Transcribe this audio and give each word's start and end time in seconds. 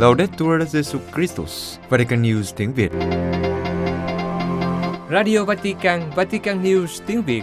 Laudetur 0.00 0.62
Jesu 0.72 0.98
Christus, 1.14 1.78
Vatican 1.88 2.22
News 2.22 2.52
tiếng 2.56 2.72
Việt. 2.72 2.92
Radio 5.10 5.44
Vatican, 5.44 6.10
Vatican 6.14 6.62
News 6.62 7.02
tiếng 7.06 7.22
Việt. 7.22 7.42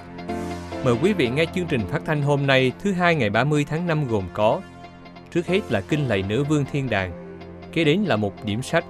Mời 0.83 0.95
quý 1.01 1.13
vị 1.13 1.29
nghe 1.29 1.45
chương 1.55 1.65
trình 1.65 1.81
phát 1.91 2.01
thanh 2.05 2.21
hôm 2.21 2.47
nay 2.47 2.71
thứ 2.83 2.91
hai 2.91 3.15
ngày 3.15 3.29
30 3.29 3.65
tháng 3.69 3.87
5 3.87 4.07
gồm 4.07 4.23
có 4.33 4.61
Trước 5.33 5.47
hết 5.47 5.59
là 5.69 5.81
kinh 5.81 6.07
lạy 6.07 6.23
nữ 6.29 6.43
vương 6.43 6.65
thiên 6.71 6.89
đàng, 6.89 7.39
kế 7.73 7.83
đến 7.83 7.99
là 8.01 8.15
một 8.15 8.45
điểm 8.45 8.61
sách 8.61 8.85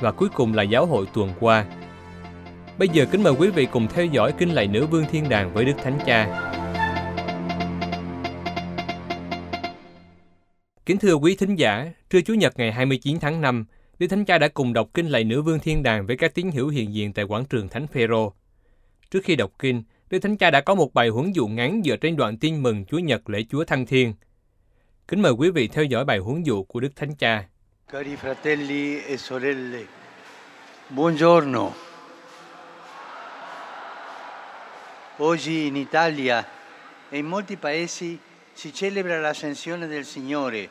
và 0.00 0.12
cuối 0.12 0.28
cùng 0.34 0.54
là 0.54 0.62
giáo 0.62 0.86
hội 0.86 1.06
tuần 1.14 1.30
qua. 1.40 1.64
Bây 2.78 2.88
giờ 2.88 3.06
kính 3.10 3.22
mời 3.22 3.32
quý 3.38 3.50
vị 3.50 3.66
cùng 3.72 3.86
theo 3.94 4.04
dõi 4.04 4.32
kinh 4.38 4.54
lạy 4.54 4.66
nữ 4.66 4.86
vương 4.86 5.04
thiên 5.10 5.28
đàng 5.28 5.54
với 5.54 5.64
Đức 5.64 5.74
Thánh 5.84 5.98
Cha. 6.06 6.51
Kính 10.86 10.98
thưa 10.98 11.14
quý 11.14 11.36
thính 11.36 11.56
giả, 11.56 11.90
trưa 12.10 12.20
Chủ 12.20 12.34
nhật 12.34 12.58
ngày 12.58 12.72
29 12.72 13.18
tháng 13.20 13.40
5, 13.40 13.64
Đức 13.98 14.06
Thánh 14.06 14.24
Cha 14.24 14.38
đã 14.38 14.48
cùng 14.48 14.72
đọc 14.72 14.88
kinh 14.94 15.06
lạy 15.06 15.24
nữ 15.24 15.42
vương 15.42 15.58
thiên 15.58 15.82
đàng 15.82 16.06
với 16.06 16.16
các 16.16 16.34
tín 16.34 16.50
hữu 16.50 16.68
hiện 16.68 16.94
diện 16.94 17.12
tại 17.12 17.24
quảng 17.24 17.44
trường 17.44 17.68
Thánh 17.68 17.86
Phêrô. 17.86 18.32
Trước 19.10 19.20
khi 19.24 19.36
đọc 19.36 19.52
kinh, 19.58 19.82
Đức 20.10 20.18
Thánh 20.18 20.36
Cha 20.36 20.50
đã 20.50 20.60
có 20.60 20.74
một 20.74 20.94
bài 20.94 21.08
huấn 21.08 21.32
dụ 21.32 21.46
ngắn 21.46 21.82
dựa 21.84 21.96
trên 21.96 22.16
đoạn 22.16 22.38
tin 22.38 22.62
mừng 22.62 22.84
Chúa 22.84 22.98
Nhật 22.98 23.30
lễ 23.30 23.44
Chúa 23.50 23.64
Thăng 23.64 23.86
Thiên. 23.86 24.14
Kính 25.08 25.22
mời 25.22 25.32
quý 25.32 25.50
vị 25.50 25.68
theo 25.68 25.84
dõi 25.84 26.04
bài 26.04 26.18
huấn 26.18 26.42
dụ 26.42 26.64
của 26.64 26.80
Đức 26.80 26.96
Thánh 26.96 27.14
Cha. 27.14 27.44
Cari 27.92 28.16
fratelli 28.16 29.00
e 29.06 29.16
sorelle, 29.16 29.84
buongiorno. 30.90 31.70
Oggi 35.22 35.48
in 35.48 35.74
Italia 35.74 36.42
e 37.10 37.16
in 37.16 37.26
molti 37.26 37.56
paesi 37.56 38.16
si 38.54 38.70
celebra 38.72 39.20
l'ascensione 39.20 39.86
del 39.86 40.04
Signore, 40.04 40.68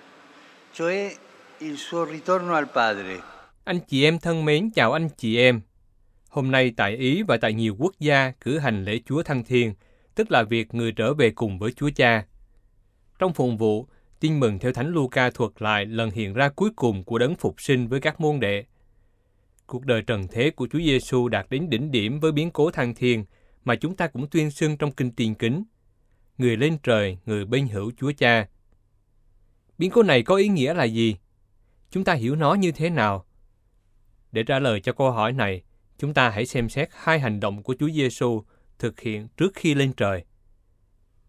cioè 0.74 1.16
il 1.60 1.78
suo 1.78 2.06
ritorno 2.06 2.54
al 2.54 2.68
Padre. 2.74 3.20
Anh 3.64 3.80
chị 3.88 4.04
em 4.04 4.20
thân 4.20 4.46
mến, 4.46 4.70
chào 4.72 4.94
anh 4.94 5.10
chị 5.18 5.38
em. 5.38 5.62
Hôm 6.30 6.52
nay 6.52 6.74
tại 6.78 6.96
Ý 6.96 7.24
và 7.24 7.38
tại 7.38 7.54
nhiều 7.54 7.76
quốc 7.80 7.94
gia 8.00 8.32
cử 8.42 8.58
hành 8.60 8.86
lễ 8.86 9.00
Chúa 9.06 9.24
Thăng 9.24 9.44
Thiên, 9.44 9.74
tức 10.16 10.32
là 10.32 10.44
việc 10.44 10.74
người 10.74 10.92
trở 10.92 11.14
về 11.14 11.30
cùng 11.30 11.60
với 11.60 11.72
Chúa 11.72 11.90
Cha. 11.96 12.26
Trong 13.20 13.34
phụng 13.34 13.58
vụ, 13.58 13.88
tin 14.20 14.40
mừng 14.40 14.60
theo 14.60 14.74
Thánh 14.74 14.88
Luca 14.88 15.30
thuật 15.30 15.52
lại 15.60 15.86
lần 15.86 16.12
hiện 16.12 16.34
ra 16.34 16.50
cuối 16.50 16.70
cùng 16.76 17.04
của 17.04 17.18
đấng 17.18 17.36
phục 17.36 17.62
sinh 17.62 17.88
với 17.88 18.00
các 18.00 18.22
môn 18.22 18.40
đệ. 18.40 18.66
Cuộc 19.66 19.86
đời 19.86 20.02
trần 20.02 20.28
thế 20.32 20.50
của 20.50 20.68
Chúa 20.72 20.80
Giêsu 20.80 21.28
đạt 21.28 21.46
đến 21.50 21.70
đỉnh 21.70 21.92
điểm 21.92 22.20
với 22.20 22.32
biến 22.32 22.52
cố 22.52 22.72
thăng 22.72 22.96
thiên 22.96 23.26
mà 23.64 23.76
chúng 23.76 23.96
ta 23.96 24.08
cũng 24.08 24.28
tuyên 24.28 24.52
xưng 24.52 24.78
trong 24.78 24.92
kinh 24.92 25.12
tiền 25.12 25.36
kính. 25.36 25.64
Người 26.38 26.58
lên 26.58 26.78
trời, 26.84 27.18
người 27.26 27.46
bên 27.46 27.68
hữu 27.68 27.92
Chúa 27.98 28.12
Cha. 28.12 28.48
Biến 29.78 29.92
cố 29.92 30.04
này 30.04 30.24
có 30.24 30.36
ý 30.36 30.48
nghĩa 30.48 30.74
là 30.74 30.84
gì? 30.84 31.16
Chúng 31.92 32.04
ta 32.04 32.14
hiểu 32.14 32.36
nó 32.36 32.54
như 32.54 32.72
thế 32.72 32.90
nào? 32.90 33.26
Để 34.32 34.44
trả 34.44 34.60
lời 34.60 34.82
cho 34.82 34.94
câu 34.94 35.12
hỏi 35.12 35.34
này, 35.34 35.64
chúng 35.98 36.14
ta 36.14 36.30
hãy 36.30 36.46
xem 36.46 36.70
xét 36.70 36.90
hai 36.92 37.20
hành 37.20 37.40
động 37.40 37.64
của 37.64 37.76
Chúa 37.80 37.90
Giêsu 37.90 38.44
thực 38.80 39.00
hiện 39.00 39.28
trước 39.38 39.52
khi 39.56 39.74
lên 39.74 39.94
trời. 39.94 40.24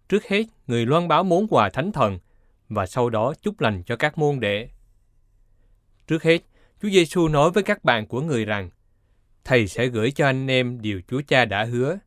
Trước 0.09 0.25
hết, 0.25 0.47
người 0.67 0.87
loan 0.87 1.09
báo 1.09 1.25
món 1.25 1.49
quà 1.49 1.71
thánh 1.71 1.93
thần 1.93 2.19
và 2.69 2.87
sau 2.87 3.11
đó 3.11 3.35
chúc 3.43 3.61
lành 3.61 3.83
cho 3.83 3.97
các 3.97 4.19
môn 4.19 4.41
đệ. 4.41 4.69
Trước 6.07 6.23
hết, 6.23 6.39
Chúa 6.83 6.89
Giêsu 6.89 7.29
nói 7.29 7.51
với 7.51 7.63
các 7.63 7.85
bạn 7.85 8.07
của 8.07 8.21
người 8.21 8.45
rằng, 8.45 8.71
Thầy 9.45 9.69
sẽ 9.69 9.87
gửi 9.87 10.11
cho 10.11 10.27
anh 10.27 10.51
em 10.51 10.81
điều 10.83 11.01
Chúa 11.09 11.23
Cha 11.29 11.45
đã 11.45 11.65
hứa. 11.65 11.99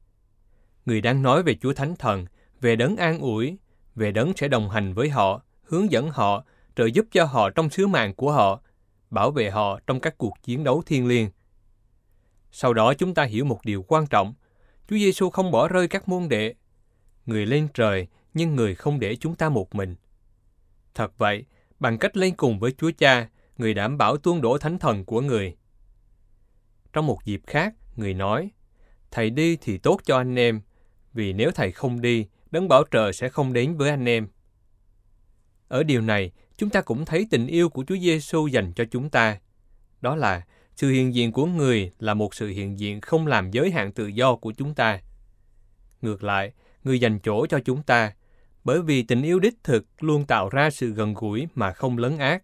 Người 0.86 1.02
đang 1.02 1.22
nói 1.22 1.44
về 1.44 1.56
Chúa 1.56 1.74
Thánh 1.74 1.96
Thần, 1.96 2.26
về 2.62 2.76
đấng 2.76 2.98
an 2.98 3.20
ủi, 3.20 3.58
về 3.96 4.12
đấng 4.12 4.34
sẽ 4.38 4.48
đồng 4.48 4.70
hành 4.70 4.94
với 4.94 5.10
họ, 5.10 5.42
hướng 5.64 5.92
dẫn 5.92 6.10
họ, 6.10 6.46
trợ 6.76 6.86
giúp 6.86 7.06
cho 7.12 7.26
họ 7.26 7.50
trong 7.50 7.70
sứ 7.70 7.88
mạng 7.88 8.14
của 8.14 8.32
họ, 8.32 8.62
bảo 9.10 9.32
vệ 9.32 9.50
họ 9.50 9.80
trong 9.88 10.00
các 10.00 10.18
cuộc 10.18 10.34
chiến 10.44 10.64
đấu 10.64 10.84
thiêng 10.86 11.08
liêng. 11.08 11.30
Sau 12.52 12.74
đó 12.74 12.94
chúng 12.94 13.14
ta 13.14 13.24
hiểu 13.24 13.46
một 13.46 13.60
điều 13.64 13.84
quan 13.88 14.08
trọng, 14.08 14.34
Chúa 14.90 14.96
Giêsu 14.96 15.30
không 15.30 15.52
bỏ 15.52 15.68
rơi 15.68 15.88
các 15.88 16.08
môn 16.08 16.30
đệ. 16.30 16.54
Người 17.26 17.46
lên 17.46 17.68
trời, 17.74 18.08
nhưng 18.34 18.56
người 18.56 18.76
không 18.76 19.00
để 19.00 19.16
chúng 19.16 19.36
ta 19.36 19.50
một 19.50 19.76
mình. 19.76 19.96
Thật 20.94 21.18
vậy, 21.18 21.46
bằng 21.80 21.98
cách 21.98 22.18
lên 22.18 22.36
cùng 22.36 22.60
với 22.60 22.72
Chúa 22.72 22.92
Cha, 22.98 23.30
người 23.58 23.74
đảm 23.74 23.98
bảo 23.98 24.18
tuôn 24.18 24.42
đổ 24.42 24.58
thánh 24.58 24.80
thần 24.80 25.06
của 25.06 25.22
người. 25.22 25.56
Trong 26.94 27.06
một 27.08 27.26
dịp 27.26 27.42
khác, 27.48 27.74
người 27.96 28.14
nói, 28.14 28.52
Thầy 29.12 29.30
đi 29.30 29.58
thì 29.62 29.78
tốt 29.78 30.02
cho 30.06 30.18
anh 30.18 30.36
em, 30.40 30.62
vì 31.14 31.34
nếu 31.34 31.52
thầy 31.52 31.72
không 31.72 32.02
đi, 32.02 32.28
đấng 32.56 32.68
bảo 32.68 32.84
trợ 32.92 33.12
sẽ 33.12 33.30
không 33.30 33.54
đến 33.54 33.78
với 33.78 33.90
anh 33.90 34.06
em. 34.06 34.28
Ở 35.68 35.84
điều 35.84 36.02
này, 36.02 36.32
chúng 36.58 36.70
ta 36.70 36.82
cũng 36.82 37.06
thấy 37.06 37.28
tình 37.32 37.48
yêu 37.48 37.70
của 37.70 37.84
Chúa 37.88 37.98
Giêsu 37.98 38.48
dành 38.48 38.74
cho 38.74 38.84
chúng 38.92 39.10
ta. 39.10 39.40
Đó 40.02 40.16
là 40.16 40.46
sự 40.76 40.90
hiện 40.90 41.16
diện 41.16 41.32
của 41.32 41.46
người 41.46 41.92
là 42.00 42.14
một 42.14 42.36
sự 42.36 42.48
hiện 42.48 42.80
diện 42.80 43.02
không 43.02 43.28
làm 43.28 43.52
giới 43.52 43.72
hạn 43.72 43.92
tự 43.92 44.08
do 44.08 44.36
của 44.36 44.52
chúng 44.52 44.74
ta. 44.74 45.00
Ngược 46.02 46.24
lại, 46.24 46.54
người 46.84 47.00
dành 47.00 47.20
chỗ 47.20 47.46
cho 47.46 47.60
chúng 47.66 47.84
ta, 47.84 48.14
bởi 48.64 48.82
vì 48.82 49.04
tình 49.04 49.22
yêu 49.22 49.40
đích 49.40 49.64
thực 49.64 50.04
luôn 50.04 50.26
tạo 50.26 50.50
ra 50.50 50.70
sự 50.70 50.94
gần 50.94 51.14
gũi 51.14 51.48
mà 51.56 51.72
không 51.72 51.98
lấn 51.98 52.18
ác, 52.18 52.44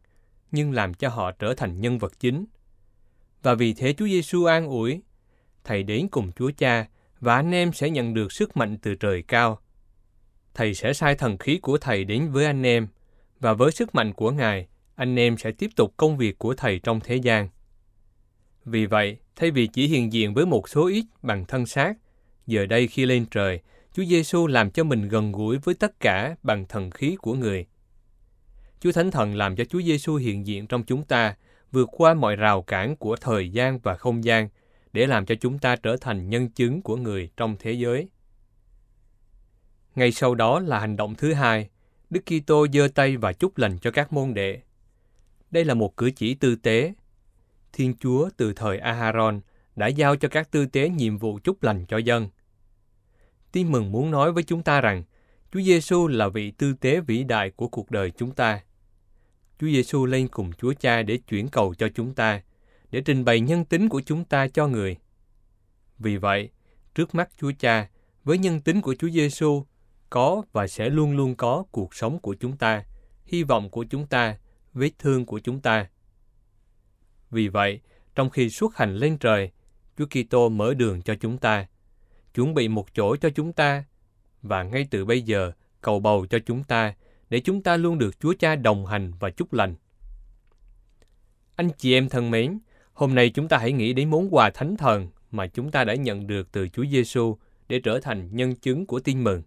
nhưng 0.51 0.71
làm 0.71 0.93
cho 0.93 1.09
họ 1.09 1.31
trở 1.31 1.53
thành 1.53 1.81
nhân 1.81 1.97
vật 1.97 2.19
chính. 2.19 2.45
Và 3.43 3.53
vì 3.53 3.73
thế 3.73 3.93
Chúa 3.93 4.07
Giêsu 4.07 4.45
an 4.45 4.67
ủi, 4.67 5.01
Thầy 5.63 5.83
đến 5.83 6.07
cùng 6.11 6.31
Chúa 6.31 6.51
Cha 6.57 6.87
và 7.19 7.35
anh 7.35 7.51
em 7.51 7.73
sẽ 7.73 7.89
nhận 7.89 8.13
được 8.13 8.31
sức 8.31 8.57
mạnh 8.57 8.77
từ 8.77 8.95
trời 8.95 9.23
cao. 9.27 9.59
Thầy 10.53 10.73
sẽ 10.73 10.93
sai 10.93 11.15
thần 11.15 11.37
khí 11.37 11.57
của 11.57 11.77
Thầy 11.77 12.03
đến 12.03 12.31
với 12.31 12.45
anh 12.45 12.63
em, 12.63 12.87
và 13.39 13.53
với 13.53 13.71
sức 13.71 13.95
mạnh 13.95 14.13
của 14.13 14.31
Ngài, 14.31 14.67
anh 14.95 15.15
em 15.15 15.37
sẽ 15.37 15.51
tiếp 15.51 15.69
tục 15.75 15.93
công 15.97 16.17
việc 16.17 16.37
của 16.39 16.53
Thầy 16.53 16.79
trong 16.79 16.99
thế 16.99 17.15
gian. 17.15 17.49
Vì 18.65 18.85
vậy, 18.85 19.17
thay 19.35 19.51
vì 19.51 19.67
chỉ 19.67 19.87
hiện 19.87 20.13
diện 20.13 20.33
với 20.33 20.45
một 20.45 20.69
số 20.69 20.87
ít 20.87 21.05
bằng 21.21 21.45
thân 21.45 21.65
xác, 21.65 21.93
giờ 22.47 22.65
đây 22.65 22.87
khi 22.87 23.05
lên 23.05 23.25
trời, 23.31 23.59
Chúa 23.93 24.03
Giêsu 24.03 24.47
làm 24.47 24.71
cho 24.71 24.83
mình 24.83 25.07
gần 25.07 25.31
gũi 25.31 25.57
với 25.57 25.75
tất 25.75 25.99
cả 25.99 26.35
bằng 26.43 26.65
thần 26.69 26.91
khí 26.91 27.15
của 27.15 27.33
người. 27.33 27.65
Chúa 28.79 28.91
Thánh 28.91 29.11
Thần 29.11 29.35
làm 29.35 29.55
cho 29.55 29.65
Chúa 29.65 29.81
Giêsu 29.81 30.15
hiện 30.15 30.47
diện 30.47 30.67
trong 30.67 30.83
chúng 30.83 31.03
ta, 31.03 31.35
vượt 31.71 31.89
qua 31.91 32.13
mọi 32.13 32.35
rào 32.35 32.61
cản 32.61 32.95
của 32.95 33.15
thời 33.15 33.49
gian 33.49 33.79
và 33.79 33.95
không 33.95 34.23
gian, 34.23 34.49
để 34.93 35.07
làm 35.07 35.25
cho 35.25 35.35
chúng 35.35 35.59
ta 35.59 35.75
trở 35.75 35.97
thành 36.01 36.29
nhân 36.29 36.49
chứng 36.49 36.81
của 36.81 36.95
người 36.95 37.29
trong 37.37 37.55
thế 37.59 37.71
giới. 37.71 38.07
Ngay 39.95 40.11
sau 40.11 40.35
đó 40.35 40.59
là 40.59 40.79
hành 40.79 40.97
động 40.97 41.15
thứ 41.15 41.33
hai, 41.33 41.69
Đức 42.09 42.19
Kitô 42.25 42.67
giơ 42.73 42.87
tay 42.95 43.17
và 43.17 43.33
chúc 43.33 43.57
lành 43.57 43.77
cho 43.77 43.91
các 43.91 44.13
môn 44.13 44.33
đệ. 44.33 44.61
Đây 45.51 45.65
là 45.65 45.73
một 45.73 45.97
cử 45.97 46.11
chỉ 46.11 46.33
tư 46.33 46.55
tế. 46.55 46.93
Thiên 47.73 47.93
Chúa 47.99 48.29
từ 48.37 48.53
thời 48.53 48.77
Aharon 48.77 49.41
đã 49.75 49.87
giao 49.87 50.15
cho 50.15 50.27
các 50.27 50.51
tư 50.51 50.65
tế 50.65 50.89
nhiệm 50.89 51.17
vụ 51.17 51.39
chúc 51.43 51.63
lành 51.63 51.85
cho 51.85 51.97
dân. 51.97 52.29
Tin 53.51 53.71
mừng 53.71 53.91
muốn 53.91 54.11
nói 54.11 54.31
với 54.31 54.43
chúng 54.43 54.63
ta 54.63 54.81
rằng 54.81 55.03
Chúa 55.51 55.61
Giêsu 55.61 56.07
là 56.07 56.29
vị 56.29 56.51
tư 56.51 56.73
tế 56.73 56.99
vĩ 56.99 57.23
đại 57.23 57.51
của 57.51 57.67
cuộc 57.67 57.91
đời 57.91 58.11
chúng 58.11 58.31
ta. 58.31 58.61
Chúa 59.59 59.67
Giêsu 59.67 60.05
lên 60.05 60.27
cùng 60.27 60.51
Chúa 60.53 60.73
Cha 60.73 61.01
để 61.01 61.17
chuyển 61.17 61.47
cầu 61.47 61.73
cho 61.73 61.89
chúng 61.95 62.13
ta, 62.13 62.41
để 62.91 63.01
trình 63.01 63.25
bày 63.25 63.39
nhân 63.39 63.65
tính 63.65 63.89
của 63.89 64.01
chúng 64.05 64.25
ta 64.25 64.47
cho 64.47 64.67
người. 64.67 64.97
Vì 65.99 66.17
vậy, 66.17 66.49
trước 66.95 67.15
mắt 67.15 67.29
Chúa 67.37 67.51
Cha, 67.59 67.89
với 68.23 68.37
nhân 68.37 68.61
tính 68.61 68.81
của 68.81 68.95
Chúa 68.95 69.09
Giêsu 69.09 69.65
có 70.11 70.43
và 70.51 70.67
sẽ 70.67 70.89
luôn 70.89 71.17
luôn 71.17 71.35
có 71.35 71.63
cuộc 71.71 71.95
sống 71.95 72.19
của 72.19 72.35
chúng 72.39 72.57
ta, 72.57 72.83
hy 73.25 73.43
vọng 73.43 73.69
của 73.69 73.83
chúng 73.89 74.07
ta, 74.07 74.37
vết 74.73 74.91
thương 74.99 75.25
của 75.25 75.39
chúng 75.39 75.59
ta. 75.59 75.89
Vì 77.29 77.47
vậy, 77.47 77.79
trong 78.15 78.29
khi 78.29 78.49
xuất 78.49 78.77
hành 78.77 78.95
lên 78.95 79.17
trời, 79.17 79.51
Chúa 79.97 80.05
Kitô 80.05 80.49
mở 80.49 80.73
đường 80.73 81.01
cho 81.01 81.15
chúng 81.15 81.37
ta, 81.37 81.67
chuẩn 82.33 82.53
bị 82.53 82.67
một 82.67 82.95
chỗ 82.95 83.15
cho 83.15 83.29
chúng 83.29 83.53
ta 83.53 83.83
và 84.41 84.63
ngay 84.63 84.87
từ 84.91 85.05
bây 85.05 85.21
giờ 85.21 85.51
cầu 85.81 85.99
bầu 85.99 86.25
cho 86.29 86.39
chúng 86.45 86.63
ta 86.63 86.93
để 87.29 87.39
chúng 87.39 87.63
ta 87.63 87.77
luôn 87.77 87.97
được 87.97 88.19
Chúa 88.19 88.33
Cha 88.39 88.55
đồng 88.55 88.85
hành 88.85 89.11
và 89.19 89.29
chúc 89.29 89.53
lành. 89.53 89.75
Anh 91.55 91.69
chị 91.77 91.93
em 91.93 92.09
thân 92.09 92.31
mến, 92.31 92.59
hôm 92.93 93.15
nay 93.15 93.29
chúng 93.29 93.47
ta 93.47 93.57
hãy 93.57 93.71
nghĩ 93.71 93.93
đến 93.93 94.09
món 94.09 94.35
quà 94.35 94.49
thánh 94.49 94.77
thần 94.77 95.07
mà 95.31 95.47
chúng 95.47 95.71
ta 95.71 95.83
đã 95.83 95.95
nhận 95.95 96.27
được 96.27 96.51
từ 96.51 96.67
Chúa 96.67 96.85
Giêsu 96.85 97.37
để 97.67 97.79
trở 97.79 97.99
thành 97.99 98.35
nhân 98.35 98.55
chứng 98.55 98.85
của 98.85 98.99
tin 98.99 99.23
mừng. 99.23 99.41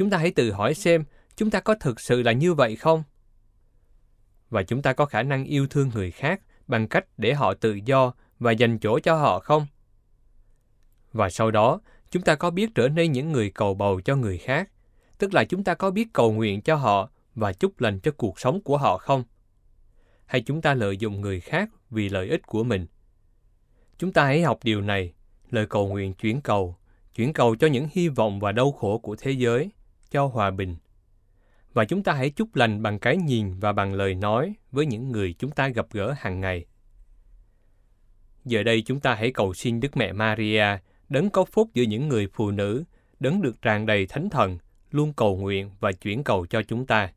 Chúng 0.00 0.10
ta 0.10 0.18
hãy 0.18 0.30
tự 0.30 0.52
hỏi 0.52 0.74
xem 0.74 1.04
chúng 1.36 1.50
ta 1.50 1.60
có 1.60 1.74
thực 1.74 2.00
sự 2.00 2.22
là 2.22 2.32
như 2.32 2.54
vậy 2.54 2.76
không? 2.76 3.02
Và 4.50 4.62
chúng 4.62 4.82
ta 4.82 4.92
có 4.92 5.06
khả 5.06 5.22
năng 5.22 5.44
yêu 5.44 5.66
thương 5.66 5.90
người 5.94 6.10
khác 6.10 6.40
bằng 6.66 6.88
cách 6.88 7.06
để 7.16 7.34
họ 7.34 7.54
tự 7.54 7.78
do 7.84 8.12
và 8.38 8.52
dành 8.52 8.78
chỗ 8.78 8.98
cho 8.98 9.16
họ 9.16 9.38
không? 9.38 9.66
Và 11.12 11.30
sau 11.30 11.50
đó, 11.50 11.80
chúng 12.10 12.22
ta 12.22 12.34
có 12.34 12.50
biết 12.50 12.70
trở 12.74 12.88
nên 12.88 13.12
những 13.12 13.32
người 13.32 13.50
cầu 13.50 13.74
bầu 13.74 14.00
cho 14.00 14.16
người 14.16 14.38
khác, 14.38 14.70
tức 15.18 15.34
là 15.34 15.44
chúng 15.44 15.64
ta 15.64 15.74
có 15.74 15.90
biết 15.90 16.08
cầu 16.12 16.32
nguyện 16.32 16.62
cho 16.62 16.76
họ 16.76 17.10
và 17.34 17.52
chúc 17.52 17.80
lành 17.80 18.00
cho 18.00 18.10
cuộc 18.16 18.40
sống 18.40 18.60
của 18.60 18.78
họ 18.78 18.98
không? 18.98 19.24
Hay 20.26 20.40
chúng 20.40 20.62
ta 20.62 20.74
lợi 20.74 20.96
dụng 20.96 21.20
người 21.20 21.40
khác 21.40 21.70
vì 21.90 22.08
lợi 22.08 22.28
ích 22.28 22.46
của 22.46 22.64
mình? 22.64 22.86
Chúng 23.98 24.12
ta 24.12 24.24
hãy 24.24 24.42
học 24.42 24.58
điều 24.62 24.80
này, 24.80 25.12
lời 25.50 25.66
cầu 25.66 25.88
nguyện 25.88 26.14
chuyển 26.14 26.40
cầu, 26.40 26.76
chuyển 27.14 27.32
cầu 27.32 27.56
cho 27.56 27.66
những 27.66 27.88
hy 27.92 28.08
vọng 28.08 28.40
và 28.40 28.52
đau 28.52 28.72
khổ 28.72 28.98
của 28.98 29.16
thế 29.16 29.30
giới, 29.30 29.70
cho 30.10 30.26
hòa 30.26 30.50
bình. 30.50 30.76
và 31.72 31.84
chúng 31.84 32.02
ta 32.02 32.12
hãy 32.12 32.30
chúc 32.30 32.56
lành 32.56 32.82
bằng 32.82 32.98
cái 32.98 33.16
nhìn 33.16 33.58
và 33.60 33.72
bằng 33.72 33.94
lời 33.94 34.14
nói 34.14 34.54
với 34.72 34.86
những 34.86 35.12
người 35.12 35.34
chúng 35.38 35.50
ta 35.50 35.68
gặp 35.68 35.86
gỡ 35.92 36.14
hàng 36.18 36.40
ngày. 36.40 36.66
Giờ 38.44 38.62
đây 38.62 38.82
chúng 38.86 39.00
ta 39.00 39.14
hãy 39.14 39.32
cầu 39.32 39.54
xin 39.54 39.80
Đức 39.80 39.96
Mẹ 39.96 40.12
Maria, 40.12 40.64
đấng 41.08 41.30
có 41.30 41.44
phúc 41.44 41.68
giữa 41.74 41.82
những 41.82 42.08
người 42.08 42.28
phụ 42.32 42.50
nữ, 42.50 42.84
đấng 43.20 43.42
được 43.42 43.62
tràn 43.62 43.86
đầy 43.86 44.06
thánh 44.06 44.30
thần, 44.30 44.58
luôn 44.90 45.12
cầu 45.12 45.36
nguyện 45.36 45.70
và 45.80 45.92
chuyển 45.92 46.24
cầu 46.24 46.46
cho 46.46 46.62
chúng 46.62 46.86
ta. 46.86 47.12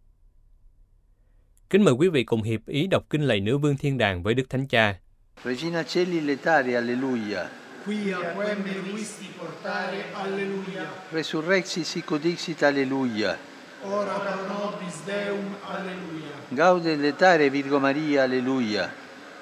Kính 1.69 1.83
mời 1.83 1.93
quý 1.93 2.09
vị 2.09 2.23
cùng 2.23 2.41
hiệp 2.41 2.65
ý 2.67 2.87
đọc 2.87 3.03
kinh 3.09 3.21
lạy 3.21 3.39
nữ 3.39 3.57
vương 3.57 3.77
thiên 3.77 3.97
đàng 3.97 4.23
với 4.23 4.33
Đức 4.33 4.49
Thánh 4.49 4.67
Cha. 4.67 4.99
Regina 5.43 5.83
Celi 5.83 6.19
letare, 6.19 6.75
alleluia. 6.75 7.62
Quia 7.83 8.17
quem 8.31 8.63
visti 8.81 9.25
portare, 9.37 10.05
alleluia. 10.13 10.87
Resurrexi 11.11 11.83
sic 11.83 12.15
dixit, 12.17 12.63
alleluia. 12.63 13.37
Ora 13.83 14.13
pro 14.19 14.47
nobis 14.47 15.01
Deum, 15.03 15.53
alleluia. 15.67 16.31
Gaude 16.47 16.95
letare, 16.95 17.49
Virgo 17.49 17.79
Maria, 17.79 18.23
alleluia. 18.23 18.89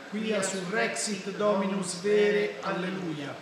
Quia 0.10 0.42
surrexit 0.42 1.30
Dominus 1.38 2.02
vere, 2.02 2.56
alleluia. 2.62 3.36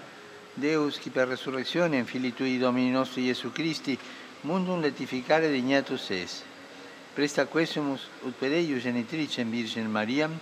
Deus, 0.53 0.99
qui 0.99 1.09
per 1.11 1.29
resurrectione 1.29 1.95
in 1.95 2.05
Filii 2.05 2.33
Tui 2.33 2.57
Domini 2.57 2.91
nostri 2.91 3.23
Iesu 3.23 3.53
Christi, 3.53 3.97
mundum 4.41 4.81
letificare 4.81 5.49
dignatus 5.49 6.09
es. 6.09 6.43
Presta 7.15 7.45
quesumus 7.45 8.09
ut 8.25 8.35
per 8.35 8.51
eius 8.51 8.83
genitricem 8.83 9.49
Virgem 9.49 9.87
Mariam, 9.89 10.37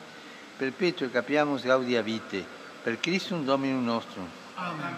perpetuo 0.58 1.12
capiamus 1.12 1.62
gaudia 1.62 2.02
vitae, 2.02 2.44
per 2.84 2.98
Christum 3.00 3.46
Dominum 3.46 3.86
nostrum. 3.86 4.28
Amen. 4.58 4.94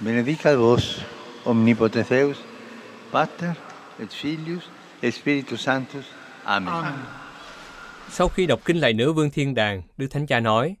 Benedicat 0.00 0.58
vos, 0.58 1.00
omnipotens 1.44 2.08
Deus, 2.08 2.36
Pater, 3.12 3.50
et 3.98 4.08
Filius, 4.08 4.62
et 5.00 5.14
Spiritus 5.14 5.60
Sanctus. 5.60 6.04
Amen. 6.44 6.68
Amen. 6.68 7.00
Sau 8.10 8.28
khi 8.28 8.46
đọc 8.46 8.60
kinh 8.64 8.76
lại 8.76 8.92
nữ 8.92 9.12
vương 9.12 9.30
thiên 9.30 9.54
đàng, 9.54 9.82
Đức 9.96 10.06
Thánh 10.10 10.26
Cha 10.26 10.40
nói, 10.40 10.76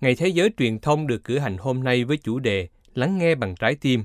Ngày 0.00 0.14
Thế 0.14 0.28
giới 0.28 0.50
truyền 0.58 0.78
thông 0.78 1.06
được 1.06 1.24
cử 1.24 1.38
hành 1.38 1.58
hôm 1.58 1.84
nay 1.84 2.04
với 2.04 2.16
chủ 2.16 2.38
đề 2.38 2.68
Lắng 2.94 3.18
nghe 3.18 3.34
bằng 3.34 3.54
trái 3.56 3.74
tim. 3.74 4.04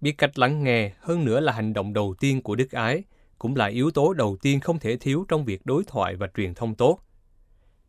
Biết 0.00 0.18
cách 0.18 0.38
lắng 0.38 0.64
nghe 0.64 0.92
hơn 1.00 1.24
nữa 1.24 1.40
là 1.40 1.52
hành 1.52 1.72
động 1.72 1.92
đầu 1.92 2.14
tiên 2.20 2.42
của 2.42 2.54
đức 2.54 2.72
ái, 2.72 3.04
cũng 3.38 3.56
là 3.56 3.66
yếu 3.66 3.90
tố 3.90 4.12
đầu 4.12 4.36
tiên 4.42 4.60
không 4.60 4.78
thể 4.78 4.96
thiếu 4.96 5.24
trong 5.28 5.44
việc 5.44 5.66
đối 5.66 5.84
thoại 5.84 6.16
và 6.16 6.28
truyền 6.36 6.54
thông 6.54 6.74
tốt. 6.74 6.98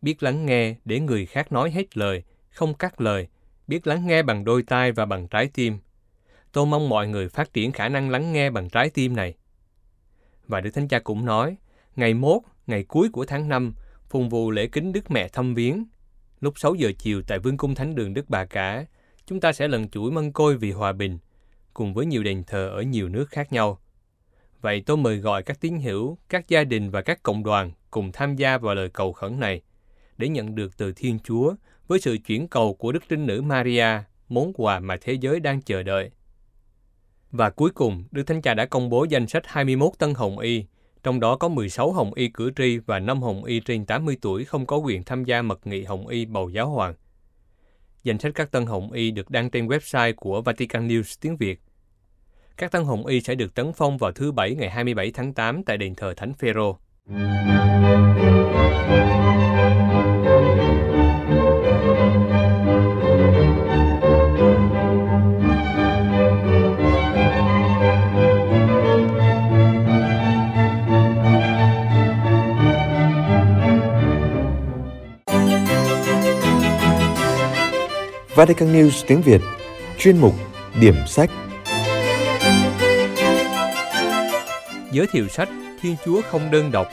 Biết 0.01 0.23
lắng 0.23 0.45
nghe 0.45 0.75
để 0.85 0.99
người 0.99 1.25
khác 1.25 1.51
nói 1.51 1.71
hết 1.71 1.97
lời, 1.97 2.23
không 2.49 2.73
cắt 2.73 3.01
lời, 3.01 3.27
biết 3.71 3.87
lắng 3.87 4.07
nghe 4.07 4.23
bằng 4.23 4.43
đôi 4.43 4.63
tai 4.63 4.91
và 4.91 5.05
bằng 5.05 5.27
trái 5.27 5.49
tim. 5.53 5.77
Tôi 6.51 6.65
mong 6.65 6.89
mọi 6.89 7.07
người 7.07 7.29
phát 7.29 7.53
triển 7.53 7.71
khả 7.71 7.89
năng 7.89 8.09
lắng 8.09 8.33
nghe 8.33 8.49
bằng 8.49 8.69
trái 8.69 8.89
tim 8.89 9.15
này. 9.15 9.33
Và 10.47 10.61
Đức 10.61 10.71
Thánh 10.71 10.87
Cha 10.87 10.99
cũng 10.99 11.25
nói, 11.25 11.57
ngày 11.95 12.13
mốt, 12.13 12.41
ngày 12.67 12.83
cuối 12.83 13.09
của 13.09 13.25
tháng 13.25 13.49
5, 13.49 13.73
phùng 14.09 14.29
vụ 14.29 14.51
lễ 14.51 14.67
kính 14.67 14.93
Đức 14.93 15.11
Mẹ 15.11 15.27
thăm 15.27 15.53
viếng. 15.53 15.85
Lúc 16.39 16.59
6 16.59 16.75
giờ 16.75 16.91
chiều 16.97 17.21
tại 17.27 17.39
Vương 17.39 17.57
cung 17.57 17.75
Thánh 17.75 17.95
đường 17.95 18.13
Đức 18.13 18.29
Bà 18.29 18.45
Cả, 18.45 18.85
chúng 19.25 19.39
ta 19.39 19.53
sẽ 19.53 19.67
lần 19.67 19.89
chuỗi 19.89 20.11
mân 20.11 20.31
côi 20.31 20.57
vì 20.57 20.71
hòa 20.71 20.91
bình, 20.93 21.17
cùng 21.73 21.93
với 21.93 22.05
nhiều 22.05 22.23
đền 22.23 22.43
thờ 22.43 22.69
ở 22.69 22.81
nhiều 22.81 23.09
nước 23.09 23.29
khác 23.29 23.53
nhau. 23.53 23.79
Vậy 24.61 24.83
tôi 24.85 24.97
mời 24.97 25.17
gọi 25.17 25.43
các 25.43 25.61
tín 25.61 25.79
hữu, 25.79 26.17
các 26.29 26.47
gia 26.47 26.63
đình 26.63 26.89
và 26.89 27.01
các 27.01 27.23
cộng 27.23 27.43
đoàn 27.43 27.71
cùng 27.91 28.11
tham 28.11 28.35
gia 28.35 28.57
vào 28.57 28.75
lời 28.75 28.89
cầu 28.89 29.13
khẩn 29.13 29.39
này 29.39 29.61
để 30.17 30.29
nhận 30.29 30.55
được 30.55 30.77
từ 30.77 30.93
Thiên 30.93 31.19
Chúa 31.19 31.53
với 31.91 31.99
sự 31.99 32.17
chuyển 32.25 32.47
cầu 32.47 32.73
của 32.73 32.91
Đức 32.91 33.03
Trinh 33.09 33.25
Nữ 33.25 33.41
Maria, 33.41 33.87
món 34.29 34.53
quà 34.53 34.79
mà 34.79 34.97
thế 35.01 35.13
giới 35.13 35.39
đang 35.39 35.61
chờ 35.61 35.83
đợi. 35.83 36.11
Và 37.31 37.49
cuối 37.49 37.69
cùng, 37.69 38.03
Đức 38.11 38.23
Thánh 38.23 38.41
Cha 38.41 38.53
đã 38.53 38.65
công 38.65 38.89
bố 38.89 39.05
danh 39.09 39.27
sách 39.27 39.43
21 39.47 39.91
tân 39.97 40.13
hồng 40.13 40.39
y, 40.39 40.65
trong 41.03 41.19
đó 41.19 41.35
có 41.35 41.47
16 41.47 41.91
hồng 41.91 42.13
y 42.13 42.27
cử 42.27 42.51
tri 42.55 42.77
và 42.77 42.99
5 42.99 43.21
hồng 43.21 43.43
y 43.43 43.59
trên 43.59 43.85
80 43.85 44.17
tuổi 44.21 44.45
không 44.45 44.65
có 44.65 44.77
quyền 44.77 45.03
tham 45.03 45.23
gia 45.23 45.41
mật 45.41 45.67
nghị 45.67 45.83
hồng 45.83 46.07
y 46.07 46.25
bầu 46.25 46.49
giáo 46.49 46.69
hoàng. 46.69 46.93
Danh 48.03 48.19
sách 48.19 48.31
các 48.35 48.51
tân 48.51 48.65
hồng 48.65 48.91
y 48.91 49.11
được 49.11 49.29
đăng 49.29 49.49
trên 49.49 49.67
website 49.67 50.13
của 50.15 50.41
Vatican 50.41 50.87
News 50.87 51.17
tiếng 51.21 51.37
Việt. 51.37 51.61
Các 52.57 52.71
tân 52.71 52.83
hồng 52.83 53.05
y 53.05 53.21
sẽ 53.21 53.35
được 53.35 53.55
tấn 53.55 53.71
phong 53.73 53.97
vào 53.97 54.11
thứ 54.11 54.31
Bảy 54.31 54.55
ngày 54.55 54.69
27 54.69 55.11
tháng 55.11 55.33
8 55.33 55.63
tại 55.63 55.77
đền 55.77 55.95
thờ 55.95 56.13
Thánh 56.17 56.33
Phêrô. 56.33 56.77
Vatican 78.35 78.73
News 78.73 79.03
tiếng 79.07 79.21
Việt 79.21 79.41
Chuyên 79.97 80.17
mục 80.17 80.33
Điểm 80.79 80.95
sách 81.07 81.29
Giới 84.91 85.07
thiệu 85.11 85.27
sách 85.27 85.49
Thiên 85.81 85.95
Chúa 86.05 86.21
không 86.21 86.51
đơn 86.51 86.71
độc 86.71 86.87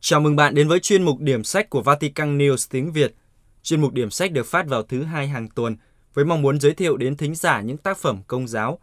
Chào 0.00 0.20
mừng 0.20 0.36
bạn 0.36 0.54
đến 0.54 0.68
với 0.68 0.80
chuyên 0.80 1.02
mục 1.02 1.20
điểm 1.20 1.44
sách 1.44 1.70
của 1.70 1.82
Vatican 1.82 2.38
News 2.38 2.66
tiếng 2.70 2.92
Việt. 2.92 3.14
Chuyên 3.62 3.80
mục 3.80 3.92
điểm 3.92 4.10
sách 4.10 4.32
được 4.32 4.46
phát 4.46 4.66
vào 4.66 4.82
thứ 4.82 5.02
hai 5.02 5.28
hàng 5.28 5.48
tuần 5.48 5.76
với 6.14 6.24
mong 6.24 6.42
muốn 6.42 6.60
giới 6.60 6.74
thiệu 6.74 6.96
đến 6.96 7.16
thính 7.16 7.34
giả 7.34 7.60
những 7.60 7.76
tác 7.76 7.98
phẩm 7.98 8.20
công 8.26 8.48
giáo. 8.48 8.78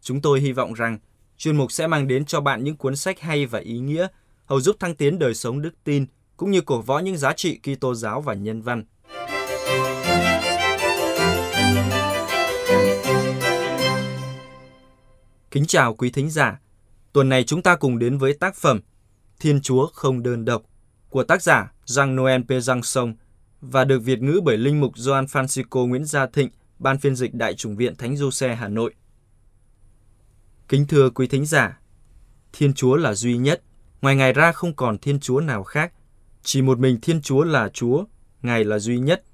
Chúng 0.00 0.20
tôi 0.20 0.40
hy 0.40 0.52
vọng 0.52 0.72
rằng 0.72 0.98
chuyên 1.36 1.56
mục 1.56 1.72
sẽ 1.72 1.86
mang 1.86 2.08
đến 2.08 2.24
cho 2.24 2.40
bạn 2.40 2.64
những 2.64 2.76
cuốn 2.76 2.96
sách 2.96 3.20
hay 3.20 3.46
và 3.46 3.58
ý 3.58 3.78
nghĩa, 3.78 4.06
hầu 4.46 4.60
giúp 4.60 4.76
thăng 4.80 4.94
tiến 4.94 5.18
đời 5.18 5.34
sống 5.34 5.62
đức 5.62 5.74
tin 5.84 6.06
cũng 6.36 6.50
như 6.50 6.60
cổ 6.60 6.80
võ 6.80 6.98
những 6.98 7.16
giá 7.16 7.32
trị 7.32 7.60
Kitô 7.62 7.94
giáo 7.94 8.20
và 8.20 8.34
nhân 8.34 8.62
văn. 8.62 8.84
Kính 15.50 15.66
chào 15.66 15.94
quý 15.94 16.10
thính 16.10 16.30
giả. 16.30 16.60
Tuần 17.12 17.28
này 17.28 17.44
chúng 17.44 17.62
ta 17.62 17.76
cùng 17.76 17.98
đến 17.98 18.18
với 18.18 18.34
tác 18.34 18.56
phẩm 18.56 18.80
Thiên 19.40 19.60
Chúa 19.60 19.86
không 19.86 20.22
đơn 20.22 20.44
độc 20.44 20.62
của 21.08 21.24
tác 21.24 21.42
giả 21.42 21.72
Jean-Noël 21.86 22.44
Pézanson 22.46 23.14
và 23.60 23.84
được 23.84 23.98
Việt 23.98 24.22
ngữ 24.22 24.40
bởi 24.44 24.56
Linh 24.56 24.80
mục 24.80 24.98
Gioan 24.98 25.24
Francisco 25.24 25.86
Nguyễn 25.86 26.04
Gia 26.04 26.26
Thịnh, 26.26 26.50
Ban 26.78 26.98
phiên 26.98 27.16
dịch 27.16 27.34
Đại 27.34 27.54
chủng 27.54 27.76
viện 27.76 27.96
Thánh 27.96 28.16
Du 28.16 28.30
Hà 28.56 28.68
Nội. 28.68 28.94
Kính 30.68 30.86
thưa 30.86 31.10
quý 31.10 31.26
thính 31.26 31.46
giả, 31.46 31.80
Thiên 32.52 32.74
Chúa 32.74 32.96
là 32.96 33.14
duy 33.14 33.36
nhất, 33.36 33.62
ngoài 34.06 34.16
Ngài 34.16 34.32
ra 34.32 34.52
không 34.52 34.74
còn 34.74 34.98
Thiên 34.98 35.20
Chúa 35.20 35.40
nào 35.40 35.64
khác. 35.64 35.92
Chỉ 36.42 36.62
một 36.62 36.78
mình 36.78 36.98
Thiên 37.02 37.22
Chúa 37.22 37.44
là 37.44 37.68
Chúa, 37.68 38.04
Ngài 38.42 38.64
là 38.64 38.78
duy 38.78 38.98
nhất. 38.98 39.24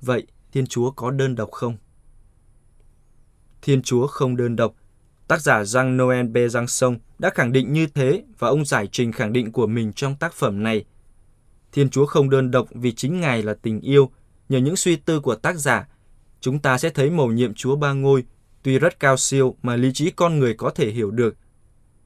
Vậy 0.00 0.26
Thiên 0.52 0.66
Chúa 0.66 0.90
có 0.90 1.10
đơn 1.10 1.34
độc 1.34 1.50
không? 1.50 1.76
Thiên 3.62 3.82
Chúa 3.82 4.06
không 4.06 4.36
đơn 4.36 4.56
độc, 4.56 4.74
Tác 5.28 5.40
giả 5.40 5.64
B. 6.32 6.36
Giang 6.50 6.66
Sông 6.66 6.98
đã 7.18 7.30
khẳng 7.34 7.52
định 7.52 7.72
như 7.72 7.86
thế 7.86 8.24
và 8.38 8.48
ông 8.48 8.64
giải 8.64 8.88
trình 8.92 9.12
khẳng 9.12 9.32
định 9.32 9.52
của 9.52 9.66
mình 9.66 9.92
trong 9.92 10.16
tác 10.16 10.34
phẩm 10.34 10.62
này. 10.62 10.84
Thiên 11.72 11.90
Chúa 11.90 12.06
không 12.06 12.30
đơn 12.30 12.50
độc 12.50 12.68
vì 12.70 12.92
chính 12.92 13.20
Ngài 13.20 13.42
là 13.42 13.54
tình 13.54 13.80
yêu. 13.80 14.10
Nhờ 14.48 14.58
những 14.58 14.76
suy 14.76 14.96
tư 14.96 15.20
của 15.20 15.34
tác 15.34 15.56
giả, 15.56 15.88
chúng 16.40 16.58
ta 16.58 16.78
sẽ 16.78 16.90
thấy 16.90 17.10
mầu 17.10 17.32
nhiệm 17.32 17.54
Chúa 17.54 17.76
Ba 17.76 17.92
Ngôi 17.92 18.24
tuy 18.62 18.78
rất 18.78 19.00
cao 19.00 19.16
siêu 19.16 19.56
mà 19.62 19.76
lý 19.76 19.92
trí 19.92 20.10
con 20.10 20.38
người 20.38 20.54
có 20.54 20.70
thể 20.70 20.90
hiểu 20.90 21.10
được. 21.10 21.36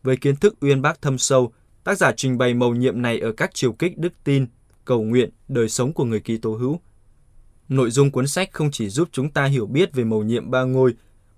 Với 0.02 0.16
kiến 0.16 0.36
thức 0.36 0.54
uyên 0.60 0.82
bác 0.82 1.02
thâm 1.02 1.18
sâu, 1.18 1.52
tác 1.90 1.98
giả 1.98 2.12
trình 2.16 2.38
bày 2.38 2.54
mầu 2.54 2.74
nhiệm 2.74 3.02
này 3.02 3.20
ở 3.20 3.32
các 3.32 3.50
chiều 3.54 3.72
kích 3.72 3.98
đức 3.98 4.12
tin, 4.24 4.46
cầu 4.84 5.02
nguyện, 5.02 5.30
đời 5.48 5.68
sống 5.68 5.92
của 5.92 6.04
người 6.04 6.20
Kitô 6.20 6.54
hữu. 6.54 6.80
Nội 7.68 7.90
dung 7.90 8.10
cuốn 8.10 8.26
sách 8.26 8.52
không 8.52 8.70
chỉ 8.70 8.88
giúp 8.88 9.08
chúng 9.12 9.30
ta 9.30 9.44
hiểu 9.44 9.66
biết 9.66 9.94
về 9.94 10.04
mầu 10.04 10.22
nhiệm 10.22 10.50
ba 10.50 10.62
ngôi, 10.64 10.94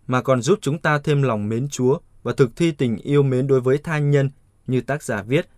mà 0.07 0.23
còn 0.23 0.43
giúp 0.43 0.59
chúng 0.63 0.79
ta 0.79 0.99
thêm 0.99 1.23
lòng 1.23 1.49
mến 1.49 1.69
Chúa 1.69 1.99
và 2.23 2.33
thực 2.33 2.57
thi 2.57 2.73
tình 2.73 2.97
yêu 2.97 3.23
mến 3.23 3.47
đối 3.47 3.61
với 3.61 3.79
tha 3.79 3.99
nhân 3.99 4.31
như 4.67 4.81
tác 4.81 5.03
giả 5.03 5.23
viết. 5.23 5.49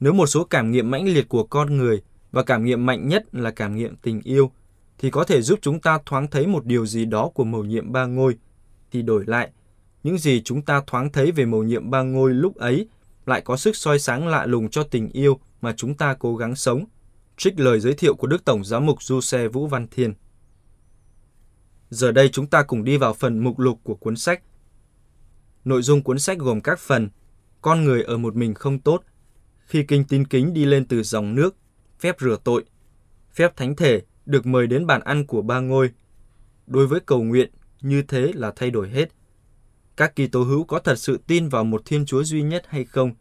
Nếu 0.00 0.12
một 0.12 0.26
số 0.26 0.44
cảm 0.44 0.70
nghiệm 0.70 0.90
mãnh 0.90 1.04
liệt 1.08 1.28
của 1.28 1.44
con 1.44 1.76
người 1.76 2.02
và 2.32 2.42
cảm 2.42 2.64
nghiệm 2.64 2.86
mạnh 2.86 3.08
nhất 3.08 3.34
là 3.34 3.50
cảm 3.50 3.76
nghiệm 3.76 3.96
tình 3.96 4.20
yêu, 4.20 4.50
thì 4.98 5.10
có 5.10 5.24
thể 5.24 5.42
giúp 5.42 5.58
chúng 5.62 5.80
ta 5.80 5.98
thoáng 6.06 6.30
thấy 6.30 6.46
một 6.46 6.66
điều 6.66 6.86
gì 6.86 7.04
đó 7.04 7.30
của 7.34 7.44
mầu 7.44 7.64
nhiệm 7.64 7.92
ba 7.92 8.06
ngôi, 8.06 8.36
thì 8.92 9.02
đổi 9.02 9.24
lại, 9.26 9.50
những 10.02 10.18
gì 10.18 10.42
chúng 10.44 10.62
ta 10.62 10.82
thoáng 10.86 11.12
thấy 11.12 11.32
về 11.32 11.44
mầu 11.44 11.62
nhiệm 11.62 11.90
ba 11.90 12.02
ngôi 12.02 12.34
lúc 12.34 12.56
ấy 12.56 12.88
lại 13.26 13.40
có 13.40 13.56
sức 13.56 13.76
soi 13.76 13.98
sáng 13.98 14.28
lạ 14.28 14.46
lùng 14.46 14.70
cho 14.70 14.82
tình 14.82 15.08
yêu 15.08 15.40
mà 15.60 15.74
chúng 15.76 15.94
ta 15.94 16.16
cố 16.18 16.36
gắng 16.36 16.56
sống. 16.56 16.84
Trích 17.36 17.60
lời 17.60 17.80
giới 17.80 17.94
thiệu 17.94 18.14
của 18.14 18.26
Đức 18.26 18.44
Tổng 18.44 18.64
Giám 18.64 18.86
mục 18.86 19.02
Du 19.02 19.20
Xe 19.20 19.48
Vũ 19.48 19.66
Văn 19.66 19.86
Thiên. 19.90 20.14
Giờ 21.90 22.12
đây 22.12 22.28
chúng 22.28 22.46
ta 22.46 22.62
cùng 22.62 22.84
đi 22.84 22.96
vào 22.96 23.14
phần 23.14 23.38
mục 23.38 23.58
lục 23.58 23.80
của 23.82 23.94
cuốn 23.94 24.16
sách. 24.16 24.42
Nội 25.64 25.82
dung 25.82 26.02
cuốn 26.02 26.18
sách 26.18 26.38
gồm 26.38 26.60
các 26.60 26.78
phần 26.78 27.08
Con 27.60 27.84
người 27.84 28.02
ở 28.02 28.16
một 28.16 28.36
mình 28.36 28.54
không 28.54 28.78
tốt, 28.78 29.02
khi 29.58 29.82
kinh 29.82 30.04
tín 30.04 30.24
kính 30.24 30.54
đi 30.54 30.64
lên 30.64 30.86
từ 30.86 31.02
dòng 31.02 31.34
nước, 31.34 31.56
phép 32.00 32.16
rửa 32.20 32.36
tội, 32.44 32.64
phép 33.32 33.56
thánh 33.56 33.76
thể 33.76 34.02
được 34.26 34.46
mời 34.46 34.66
đến 34.66 34.86
bàn 34.86 35.00
ăn 35.00 35.26
của 35.26 35.42
ba 35.42 35.60
ngôi. 35.60 35.90
Đối 36.66 36.86
với 36.86 37.00
cầu 37.00 37.22
nguyện, 37.22 37.50
như 37.80 38.02
thế 38.02 38.32
là 38.34 38.52
thay 38.56 38.70
đổi 38.70 38.88
hết. 38.88 39.08
Các 39.96 40.16
kỳ 40.16 40.26
tố 40.26 40.42
hữu 40.42 40.64
có 40.64 40.78
thật 40.78 40.98
sự 40.98 41.20
tin 41.26 41.48
vào 41.48 41.64
một 41.64 41.82
Thiên 41.84 42.06
Chúa 42.06 42.22
duy 42.22 42.42
nhất 42.42 42.64
hay 42.68 42.84
không? 42.84 43.14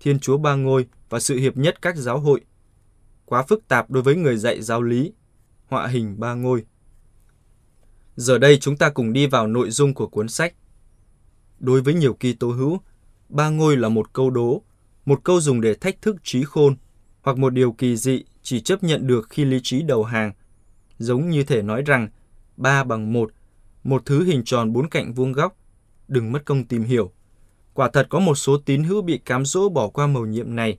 Thiên 0.00 0.18
Chúa 0.18 0.38
ba 0.38 0.54
ngôi 0.54 0.86
và 1.08 1.20
sự 1.20 1.36
hiệp 1.36 1.56
nhất 1.56 1.82
các 1.82 1.96
giáo 1.96 2.20
hội. 2.20 2.40
Quá 3.24 3.42
phức 3.42 3.68
tạp 3.68 3.90
đối 3.90 4.02
với 4.02 4.16
người 4.16 4.36
dạy 4.36 4.62
giáo 4.62 4.82
lý. 4.82 5.12
Họa 5.66 5.86
hình 5.86 6.20
ba 6.20 6.34
ngôi. 6.34 6.64
Giờ 8.16 8.38
đây 8.38 8.58
chúng 8.58 8.76
ta 8.76 8.90
cùng 8.90 9.12
đi 9.12 9.26
vào 9.26 9.46
nội 9.46 9.70
dung 9.70 9.94
của 9.94 10.06
cuốn 10.06 10.28
sách. 10.28 10.54
Đối 11.58 11.80
với 11.80 11.94
nhiều 11.94 12.14
kỳ 12.14 12.32
tố 12.32 12.50
hữu, 12.50 12.80
ba 13.28 13.48
ngôi 13.48 13.76
là 13.76 13.88
một 13.88 14.12
câu 14.12 14.30
đố, 14.30 14.62
một 15.04 15.20
câu 15.24 15.40
dùng 15.40 15.60
để 15.60 15.74
thách 15.74 16.02
thức 16.02 16.16
trí 16.22 16.44
khôn, 16.44 16.76
hoặc 17.22 17.38
một 17.38 17.50
điều 17.50 17.72
kỳ 17.72 17.96
dị 17.96 18.24
chỉ 18.42 18.60
chấp 18.60 18.82
nhận 18.82 19.06
được 19.06 19.26
khi 19.30 19.44
lý 19.44 19.60
trí 19.62 19.82
đầu 19.82 20.04
hàng. 20.04 20.32
Giống 20.98 21.30
như 21.30 21.44
thể 21.44 21.62
nói 21.62 21.82
rằng 21.82 22.08
ba 22.56 22.84
bằng 22.84 23.12
một, 23.12 23.32
một 23.84 24.02
thứ 24.06 24.24
hình 24.24 24.42
tròn 24.44 24.72
bốn 24.72 24.88
cạnh 24.88 25.14
vuông 25.14 25.32
góc, 25.32 25.56
đừng 26.10 26.32
mất 26.32 26.44
công 26.44 26.64
tìm 26.64 26.82
hiểu. 26.82 27.12
Quả 27.74 27.90
thật 27.92 28.06
có 28.10 28.20
một 28.20 28.34
số 28.34 28.58
tín 28.58 28.84
hữu 28.84 29.02
bị 29.02 29.18
cám 29.18 29.44
dỗ 29.44 29.68
bỏ 29.68 29.88
qua 29.88 30.06
mầu 30.06 30.26
nhiệm 30.26 30.56
này. 30.56 30.78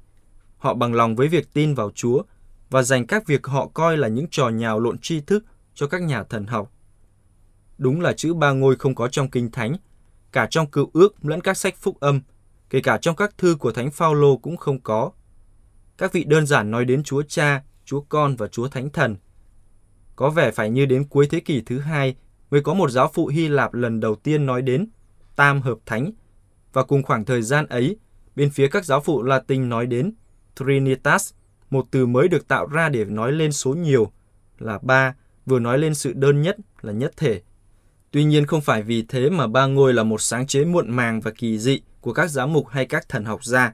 Họ 0.57 0.73
bằng 0.73 0.93
lòng 0.93 1.15
với 1.15 1.27
việc 1.27 1.53
tin 1.53 1.73
vào 1.73 1.91
Chúa 1.95 2.23
và 2.69 2.83
dành 2.83 3.07
các 3.07 3.27
việc 3.27 3.47
họ 3.47 3.67
coi 3.67 3.97
là 3.97 4.07
những 4.07 4.27
trò 4.31 4.50
nhào 4.50 4.79
lộn 4.79 4.97
tri 4.97 5.21
thức 5.21 5.45
cho 5.73 5.88
các 5.88 6.01
nhà 6.01 6.23
thần 6.23 6.45
học. 6.45 6.71
Đúng 7.77 8.01
là 8.01 8.13
chữ 8.13 8.33
ba 8.33 8.51
ngôi 8.51 8.75
không 8.75 8.95
có 8.95 9.07
trong 9.07 9.29
Kinh 9.29 9.51
Thánh, 9.51 9.77
cả 10.31 10.47
trong 10.50 10.71
cựu 10.71 10.89
ước 10.93 11.25
lẫn 11.25 11.41
các 11.41 11.57
sách 11.57 11.75
phúc 11.77 12.00
âm, 12.00 12.21
kể 12.69 12.81
cả 12.81 12.97
trong 12.97 13.15
các 13.15 13.38
thư 13.38 13.55
của 13.55 13.71
Thánh 13.71 13.91
Phaolô 13.91 14.38
cũng 14.38 14.57
không 14.57 14.79
có. 14.79 15.11
Các 15.97 16.13
vị 16.13 16.23
đơn 16.23 16.45
giản 16.45 16.71
nói 16.71 16.85
đến 16.85 17.03
Chúa 17.03 17.21
Cha, 17.21 17.63
Chúa 17.85 18.01
Con 18.01 18.35
và 18.35 18.47
Chúa 18.47 18.67
Thánh 18.67 18.89
Thần. 18.89 19.15
Có 20.15 20.29
vẻ 20.29 20.51
phải 20.51 20.69
như 20.69 20.85
đến 20.85 21.03
cuối 21.07 21.27
thế 21.27 21.39
kỷ 21.39 21.61
thứ 21.65 21.79
hai 21.79 22.15
mới 22.51 22.61
có 22.61 22.73
một 22.73 22.91
giáo 22.91 23.11
phụ 23.13 23.27
Hy 23.27 23.47
Lạp 23.47 23.73
lần 23.73 24.00
đầu 24.00 24.15
tiên 24.15 24.45
nói 24.45 24.61
đến 24.61 24.88
tam 25.41 25.62
hợp 25.62 25.77
thánh 25.86 26.12
và 26.74 26.83
cùng 26.83 27.03
khoảng 27.03 27.25
thời 27.25 27.41
gian 27.41 27.65
ấy, 27.65 27.98
bên 28.36 28.50
phía 28.50 28.67
các 28.67 28.86
giáo 28.86 29.01
phụ 29.01 29.24
Latin 29.24 29.69
nói 29.69 29.86
đến 29.86 30.13
Trinitas, 30.55 31.33
một 31.69 31.86
từ 31.91 32.05
mới 32.05 32.27
được 32.27 32.48
tạo 32.48 32.67
ra 32.67 32.89
để 32.89 33.05
nói 33.05 33.31
lên 33.31 33.51
số 33.51 33.74
nhiều 33.74 34.12
là 34.60 34.79
ba, 34.81 35.15
vừa 35.45 35.60
nói 35.60 35.77
lên 35.77 35.95
sự 35.95 36.13
đơn 36.13 36.41
nhất 36.41 36.57
là 36.81 36.93
nhất 36.93 37.13
thể. 37.17 37.41
Tuy 38.12 38.24
nhiên 38.24 38.45
không 38.45 38.62
phải 38.62 38.83
vì 38.83 39.01
thế 39.01 39.29
mà 39.29 39.48
ba 39.48 39.65
ngôi 39.65 39.93
là 39.93 40.03
một 40.03 40.21
sáng 40.21 40.48
chế 40.48 40.65
muộn 40.65 40.91
màng 40.91 41.21
và 41.21 41.31
kỳ 41.31 41.60
dị 41.60 41.81
của 42.01 42.13
các 42.13 42.29
giám 42.29 42.53
mục 42.53 42.67
hay 42.67 42.86
các 42.86 43.10
thần 43.10 43.25
học 43.25 43.45
gia. 43.45 43.74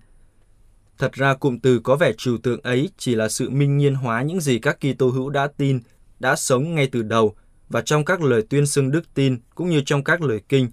Thật 0.97 1.13
ra 1.13 1.33
cụm 1.33 1.59
từ 1.59 1.79
có 1.79 1.95
vẻ 1.95 2.11
trừu 2.17 2.37
tượng 2.37 2.61
ấy 2.61 2.89
chỉ 2.97 3.15
là 3.15 3.29
sự 3.29 3.49
minh 3.49 3.77
nhiên 3.77 3.95
hóa 3.95 4.21
những 4.21 4.41
gì 4.41 4.59
các 4.59 4.77
Kitô 4.79 5.09
hữu 5.09 5.29
đã 5.29 5.47
tin, 5.47 5.79
đã 6.19 6.35
sống 6.35 6.75
ngay 6.75 6.87
từ 6.91 7.01
đầu 7.01 7.35
và 7.69 7.81
trong 7.81 8.05
các 8.05 8.21
lời 8.21 8.43
tuyên 8.49 8.65
xưng 8.65 8.91
đức 8.91 9.13
tin 9.13 9.37
cũng 9.55 9.69
như 9.69 9.81
trong 9.85 10.03
các 10.03 10.21
lời 10.21 10.41
kinh. 10.49 10.69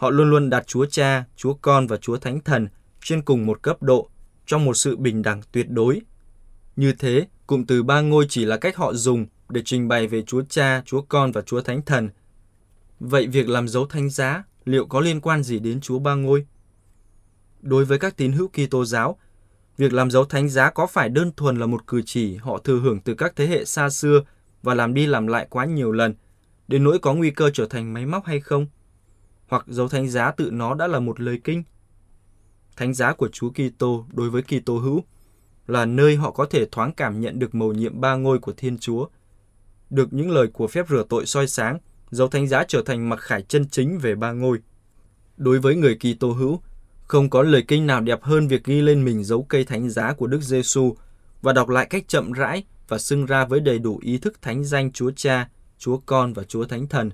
Họ 0.00 0.10
luôn 0.10 0.30
luôn 0.30 0.50
đặt 0.50 0.66
Chúa 0.66 0.86
Cha, 0.86 1.24
Chúa 1.36 1.54
Con 1.54 1.86
và 1.86 1.96
Chúa 1.96 2.16
Thánh 2.16 2.40
Thần 2.40 2.68
trên 3.02 3.22
cùng 3.22 3.46
một 3.46 3.62
cấp 3.62 3.82
độ, 3.82 4.10
trong 4.46 4.64
một 4.64 4.74
sự 4.74 4.96
bình 4.96 5.22
đẳng 5.22 5.40
tuyệt 5.52 5.66
đối. 5.70 6.00
Như 6.76 6.92
thế, 6.92 7.26
cụm 7.46 7.64
từ 7.64 7.82
ba 7.82 8.00
ngôi 8.00 8.26
chỉ 8.28 8.44
là 8.44 8.56
cách 8.56 8.76
họ 8.76 8.92
dùng 8.94 9.26
để 9.48 9.62
trình 9.64 9.88
bày 9.88 10.06
về 10.06 10.22
Chúa 10.22 10.42
Cha, 10.48 10.82
Chúa 10.86 11.02
Con 11.02 11.32
và 11.32 11.40
Chúa 11.40 11.60
Thánh 11.60 11.82
Thần. 11.82 12.08
Vậy 13.00 13.26
việc 13.26 13.48
làm 13.48 13.68
dấu 13.68 13.86
thánh 13.86 14.10
giá 14.10 14.44
liệu 14.64 14.86
có 14.86 15.00
liên 15.00 15.20
quan 15.20 15.42
gì 15.42 15.58
đến 15.58 15.80
Chúa 15.80 15.98
Ba 15.98 16.14
Ngôi? 16.14 16.46
Đối 17.60 17.84
với 17.84 17.98
các 17.98 18.16
tín 18.16 18.32
hữu 18.32 18.48
Kitô 18.48 18.84
giáo, 18.84 19.18
việc 19.76 19.92
làm 19.92 20.10
dấu 20.10 20.24
thánh 20.24 20.48
giá 20.48 20.70
có 20.70 20.86
phải 20.86 21.08
đơn 21.08 21.32
thuần 21.36 21.56
là 21.56 21.66
một 21.66 21.86
cử 21.86 22.02
chỉ 22.06 22.36
họ 22.36 22.58
thừa 22.58 22.78
hưởng 22.80 23.00
từ 23.00 23.14
các 23.14 23.32
thế 23.36 23.46
hệ 23.46 23.64
xa 23.64 23.90
xưa 23.90 24.20
và 24.62 24.74
làm 24.74 24.94
đi 24.94 25.06
làm 25.06 25.26
lại 25.26 25.46
quá 25.50 25.64
nhiều 25.64 25.92
lần, 25.92 26.14
đến 26.68 26.84
nỗi 26.84 26.98
có 26.98 27.14
nguy 27.14 27.30
cơ 27.30 27.50
trở 27.54 27.66
thành 27.66 27.92
máy 27.92 28.06
móc 28.06 28.24
hay 28.24 28.40
không? 28.40 28.66
Hoặc 29.50 29.64
dấu 29.68 29.88
thánh 29.88 30.08
giá 30.08 30.30
tự 30.30 30.50
nó 30.50 30.74
đã 30.74 30.86
là 30.86 31.00
một 31.00 31.20
lời 31.20 31.40
kinh? 31.44 31.62
Thánh 32.76 32.94
giá 32.94 33.12
của 33.12 33.28
Chúa 33.28 33.50
Kitô 33.50 34.06
đối 34.12 34.30
với 34.30 34.42
Kitô 34.42 34.78
hữu 34.78 35.04
là 35.66 35.84
nơi 35.84 36.16
họ 36.16 36.30
có 36.30 36.46
thể 36.46 36.66
thoáng 36.72 36.92
cảm 36.92 37.20
nhận 37.20 37.38
được 37.38 37.54
mầu 37.54 37.72
nhiệm 37.72 38.00
ba 38.00 38.14
ngôi 38.14 38.38
của 38.38 38.52
Thiên 38.56 38.78
Chúa, 38.78 39.06
được 39.90 40.12
những 40.12 40.30
lời 40.30 40.46
của 40.52 40.66
phép 40.66 40.88
rửa 40.88 41.04
tội 41.08 41.26
soi 41.26 41.48
sáng, 41.48 41.78
dấu 42.10 42.28
thánh 42.28 42.48
giá 42.48 42.64
trở 42.68 42.82
thành 42.82 43.08
mặc 43.08 43.20
khải 43.20 43.42
chân 43.42 43.68
chính 43.68 43.98
về 43.98 44.14
ba 44.14 44.32
ngôi. 44.32 44.58
Đối 45.36 45.58
với 45.58 45.76
người 45.76 45.98
Kitô 45.98 46.32
hữu, 46.32 46.60
không 47.06 47.30
có 47.30 47.42
lời 47.42 47.64
kinh 47.68 47.86
nào 47.86 48.00
đẹp 48.00 48.22
hơn 48.22 48.48
việc 48.48 48.64
ghi 48.64 48.80
lên 48.80 49.04
mình 49.04 49.24
dấu 49.24 49.42
cây 49.42 49.64
thánh 49.64 49.90
giá 49.90 50.12
của 50.12 50.26
Đức 50.26 50.42
Giêsu 50.42 50.94
và 51.42 51.52
đọc 51.52 51.68
lại 51.68 51.86
cách 51.90 52.08
chậm 52.08 52.32
rãi 52.32 52.64
và 52.88 52.98
xưng 52.98 53.26
ra 53.26 53.44
với 53.44 53.60
đầy 53.60 53.78
đủ 53.78 53.98
ý 54.02 54.18
thức 54.18 54.42
thánh 54.42 54.64
danh 54.64 54.92
Chúa 54.92 55.10
Cha, 55.16 55.48
Chúa 55.78 55.98
Con 56.06 56.32
và 56.32 56.42
Chúa 56.42 56.64
Thánh 56.64 56.86
Thần. 56.86 57.10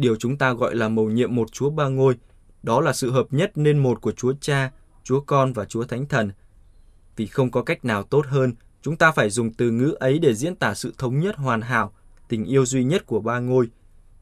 Điều 0.00 0.16
chúng 0.16 0.36
ta 0.36 0.52
gọi 0.52 0.76
là 0.76 0.88
mầu 0.88 1.10
nhiệm 1.10 1.34
một 1.34 1.52
Chúa 1.52 1.70
ba 1.70 1.88
ngôi, 1.88 2.16
đó 2.62 2.80
là 2.80 2.92
sự 2.92 3.10
hợp 3.10 3.26
nhất 3.30 3.52
nên 3.54 3.78
một 3.78 4.00
của 4.00 4.12
Chúa 4.12 4.32
Cha, 4.40 4.72
Chúa 5.04 5.20
Con 5.20 5.52
và 5.52 5.64
Chúa 5.64 5.84
Thánh 5.84 6.06
Thần. 6.06 6.32
Vì 7.16 7.26
không 7.26 7.50
có 7.50 7.62
cách 7.62 7.84
nào 7.84 8.02
tốt 8.02 8.26
hơn, 8.26 8.54
chúng 8.82 8.96
ta 8.96 9.12
phải 9.12 9.30
dùng 9.30 9.52
từ 9.52 9.70
ngữ 9.70 9.96
ấy 10.00 10.18
để 10.18 10.34
diễn 10.34 10.56
tả 10.56 10.74
sự 10.74 10.94
thống 10.98 11.20
nhất 11.20 11.36
hoàn 11.36 11.60
hảo, 11.60 11.92
tình 12.28 12.44
yêu 12.44 12.66
duy 12.66 12.84
nhất 12.84 13.06
của 13.06 13.20
ba 13.20 13.38
ngôi, 13.38 13.68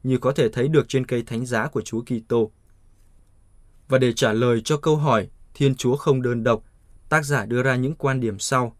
như 0.03 0.17
có 0.17 0.31
thể 0.31 0.49
thấy 0.49 0.67
được 0.67 0.85
trên 0.87 1.05
cây 1.05 1.23
thánh 1.23 1.45
giá 1.45 1.67
của 1.67 1.81
Chúa 1.81 2.01
Kitô. 2.01 2.51
Và 3.87 3.97
để 3.97 4.13
trả 4.13 4.33
lời 4.33 4.61
cho 4.65 4.77
câu 4.77 4.95
hỏi 4.95 5.29
Thiên 5.53 5.75
Chúa 5.75 5.95
không 5.95 6.21
đơn 6.21 6.43
độc, 6.43 6.63
tác 7.09 7.25
giả 7.25 7.45
đưa 7.45 7.63
ra 7.63 7.75
những 7.75 7.95
quan 7.95 8.19
điểm 8.19 8.39
sau. 8.39 8.75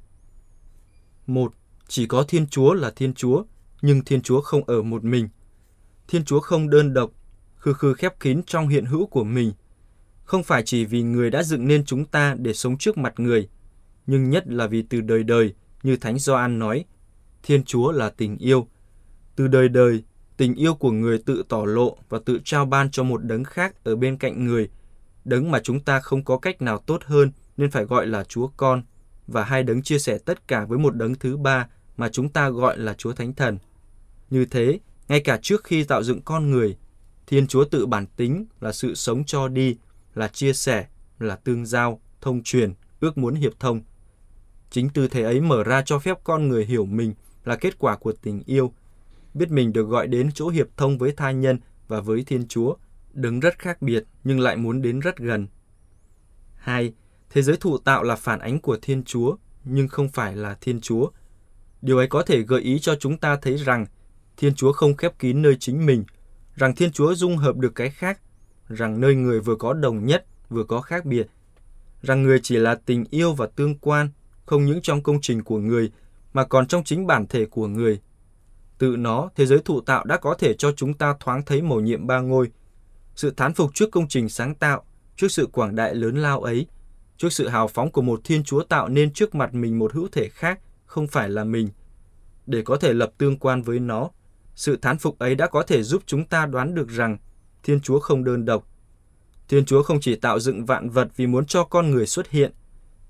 một 1.27 1.53
Chỉ 1.87 2.05
có 2.05 2.23
Thiên 2.23 2.47
Chúa 2.47 2.73
là 2.73 2.91
Thiên 2.91 3.13
Chúa, 3.13 3.43
nhưng 3.81 4.03
Thiên 4.05 4.21
Chúa 4.21 4.41
không 4.41 4.63
ở 4.63 4.81
một 4.81 5.03
mình. 5.03 5.29
Thiên 6.11 6.25
Chúa 6.25 6.39
không 6.39 6.69
đơn 6.69 6.93
độc, 6.93 7.11
khư 7.55 7.73
khư 7.73 7.93
khép 7.93 8.19
kín 8.19 8.41
trong 8.43 8.67
hiện 8.67 8.85
hữu 8.85 9.05
của 9.05 9.23
mình. 9.23 9.51
Không 10.23 10.43
phải 10.43 10.63
chỉ 10.65 10.85
vì 10.85 11.01
người 11.01 11.29
đã 11.29 11.43
dựng 11.43 11.67
nên 11.67 11.85
chúng 11.85 12.05
ta 12.05 12.35
để 12.39 12.53
sống 12.53 12.77
trước 12.77 12.97
mặt 12.97 13.13
người, 13.17 13.49
nhưng 14.07 14.29
nhất 14.29 14.47
là 14.47 14.67
vì 14.67 14.81
từ 14.81 15.01
đời 15.01 15.23
đời, 15.23 15.53
như 15.83 15.97
Thánh 15.97 16.19
Gioan 16.19 16.59
nói, 16.59 16.85
Thiên 17.43 17.63
Chúa 17.63 17.91
là 17.91 18.09
tình 18.09 18.37
yêu. 18.37 18.67
Từ 19.35 19.47
đời 19.47 19.69
đời, 19.69 20.03
tình 20.37 20.55
yêu 20.55 20.73
của 20.73 20.91
người 20.91 21.17
tự 21.25 21.43
tỏ 21.49 21.65
lộ 21.65 21.97
và 22.09 22.19
tự 22.25 22.39
trao 22.43 22.65
ban 22.65 22.91
cho 22.91 23.03
một 23.03 23.23
đấng 23.23 23.43
khác 23.43 23.83
ở 23.83 23.95
bên 23.95 24.17
cạnh 24.17 24.45
người 24.45 24.69
đấng 25.25 25.51
mà 25.51 25.59
chúng 25.59 25.79
ta 25.79 25.99
không 25.99 26.23
có 26.23 26.37
cách 26.37 26.61
nào 26.61 26.77
tốt 26.77 27.03
hơn 27.05 27.31
nên 27.57 27.71
phải 27.71 27.83
gọi 27.83 28.07
là 28.07 28.23
Chúa 28.23 28.47
Con, 28.47 28.83
và 29.27 29.43
hai 29.43 29.63
đấng 29.63 29.81
chia 29.81 29.99
sẻ 29.99 30.17
tất 30.17 30.47
cả 30.47 30.65
với 30.65 30.79
một 30.79 30.95
đấng 30.95 31.15
thứ 31.15 31.37
ba 31.37 31.67
mà 31.97 32.09
chúng 32.09 32.29
ta 32.29 32.49
gọi 32.49 32.77
là 32.77 32.93
Chúa 32.93 33.13
Thánh 33.13 33.33
Thần. 33.33 33.57
Như 34.29 34.45
thế, 34.45 34.79
ngay 35.09 35.19
cả 35.19 35.39
trước 35.41 35.63
khi 35.63 35.83
tạo 35.83 36.03
dựng 36.03 36.21
con 36.21 36.51
người, 36.51 36.77
Thiên 37.27 37.47
Chúa 37.47 37.65
tự 37.65 37.85
bản 37.85 38.05
tính 38.15 38.45
là 38.59 38.71
sự 38.71 38.95
sống 38.95 39.23
cho 39.25 39.47
đi, 39.47 39.77
là 40.15 40.27
chia 40.27 40.53
sẻ, 40.53 40.87
là 41.19 41.35
tương 41.35 41.65
giao, 41.65 42.01
thông 42.21 42.43
truyền, 42.43 42.73
ước 42.99 43.17
muốn 43.17 43.35
hiệp 43.35 43.59
thông. 43.59 43.81
Chính 44.69 44.89
tư 44.89 45.07
thế 45.07 45.23
ấy 45.23 45.41
mở 45.41 45.63
ra 45.63 45.81
cho 45.81 45.99
phép 45.99 46.17
con 46.23 46.47
người 46.47 46.65
hiểu 46.65 46.85
mình 46.85 47.13
là 47.45 47.55
kết 47.55 47.79
quả 47.79 47.95
của 47.97 48.13
tình 48.21 48.43
yêu, 48.45 48.73
biết 49.33 49.51
mình 49.51 49.73
được 49.73 49.83
gọi 49.83 50.07
đến 50.07 50.29
chỗ 50.33 50.49
hiệp 50.49 50.67
thông 50.77 50.97
với 50.97 51.11
tha 51.11 51.31
nhân 51.31 51.59
và 51.87 52.01
với 52.01 52.23
Thiên 52.23 52.47
Chúa– 52.47 52.75
đứng 53.13 53.39
rất 53.39 53.59
khác 53.59 53.81
biệt 53.81 54.03
nhưng 54.23 54.39
lại 54.39 54.57
muốn 54.57 54.81
đến 54.81 54.99
rất 54.99 55.17
gần. 55.17 55.47
2. 56.55 56.93
Thế 57.29 57.41
giới 57.41 57.57
thụ 57.57 57.77
tạo 57.77 58.03
là 58.03 58.15
phản 58.15 58.39
ánh 58.39 58.59
của 58.59 58.77
Thiên 58.81 59.03
Chúa, 59.03 59.35
nhưng 59.63 59.87
không 59.87 60.09
phải 60.09 60.35
là 60.35 60.57
Thiên 60.61 60.81
Chúa. 60.81 61.09
Điều 61.81 61.97
ấy 61.97 62.07
có 62.07 62.23
thể 62.23 62.41
gợi 62.41 62.61
ý 62.61 62.79
cho 62.79 62.95
chúng 62.95 63.17
ta 63.17 63.35
thấy 63.41 63.57
rằng 63.57 63.85
Thiên 64.39 64.55
Chúa 64.55 64.71
không 64.71 64.95
khép 64.95 65.19
kín 65.19 65.41
nơi 65.41 65.57
chính 65.59 65.85
mình, 65.85 66.03
rằng 66.55 66.75
Thiên 66.75 66.91
Chúa 66.91 67.13
dung 67.13 67.37
hợp 67.37 67.57
được 67.57 67.75
cái 67.75 67.89
khác, 67.89 68.19
rằng 68.67 69.01
nơi 69.01 69.15
người 69.15 69.39
vừa 69.39 69.55
có 69.55 69.73
đồng 69.73 70.05
nhất, 70.05 70.25
vừa 70.49 70.63
có 70.63 70.81
khác 70.81 71.05
biệt, 71.05 71.27
rằng 72.01 72.23
người 72.23 72.39
chỉ 72.43 72.57
là 72.57 72.75
tình 72.75 73.05
yêu 73.09 73.33
và 73.33 73.47
tương 73.55 73.79
quan, 73.79 74.09
không 74.45 74.65
những 74.65 74.81
trong 74.81 75.03
công 75.03 75.21
trình 75.21 75.43
của 75.43 75.57
người, 75.57 75.91
mà 76.33 76.45
còn 76.45 76.67
trong 76.67 76.83
chính 76.83 77.07
bản 77.07 77.27
thể 77.27 77.45
của 77.45 77.67
người. 77.67 77.99
Tự 78.77 78.95
nó, 78.95 79.29
thế 79.35 79.45
giới 79.45 79.59
thụ 79.65 79.81
tạo 79.81 80.03
đã 80.03 80.17
có 80.17 80.33
thể 80.33 80.53
cho 80.53 80.71
chúng 80.71 80.93
ta 80.93 81.15
thoáng 81.19 81.41
thấy 81.45 81.61
mầu 81.61 81.79
nhiệm 81.79 82.07
ba 82.07 82.19
ngôi, 82.19 82.51
sự 83.15 83.33
thán 83.37 83.53
phục 83.53 83.71
trước 83.73 83.91
công 83.91 84.07
trình 84.07 84.29
sáng 84.29 84.55
tạo, 84.55 84.83
trước 85.15 85.27
sự 85.31 85.47
quảng 85.51 85.75
đại 85.75 85.95
lớn 85.95 86.17
lao 86.17 86.41
ấy, 86.41 86.67
trước 87.17 87.33
sự 87.33 87.47
hào 87.47 87.67
phóng 87.67 87.91
của 87.91 88.01
một 88.01 88.21
Thiên 88.23 88.43
Chúa 88.43 88.63
tạo 88.63 88.87
nên 88.87 89.13
trước 89.13 89.35
mặt 89.35 89.53
mình 89.53 89.79
một 89.79 89.93
hữu 89.93 90.07
thể 90.11 90.29
khác, 90.29 90.59
không 90.85 91.07
phải 91.07 91.29
là 91.29 91.43
mình. 91.43 91.69
Để 92.45 92.61
có 92.61 92.77
thể 92.77 92.93
lập 92.93 93.11
tương 93.17 93.37
quan 93.37 93.61
với 93.61 93.79
nó, 93.79 94.09
sự 94.59 94.77
thán 94.81 94.97
phục 94.97 95.19
ấy 95.19 95.35
đã 95.35 95.47
có 95.47 95.63
thể 95.63 95.83
giúp 95.83 96.03
chúng 96.05 96.25
ta 96.25 96.45
đoán 96.45 96.75
được 96.75 96.89
rằng 96.89 97.17
Thiên 97.63 97.81
Chúa 97.81 97.99
không 97.99 98.23
đơn 98.23 98.45
độc. 98.45 98.67
Thiên 99.47 99.65
Chúa 99.65 99.83
không 99.83 99.99
chỉ 100.01 100.15
tạo 100.15 100.39
dựng 100.39 100.65
vạn 100.65 100.89
vật 100.89 101.07
vì 101.15 101.27
muốn 101.27 101.45
cho 101.45 101.63
con 101.63 101.91
người 101.91 102.07
xuất 102.07 102.29
hiện. 102.29 102.51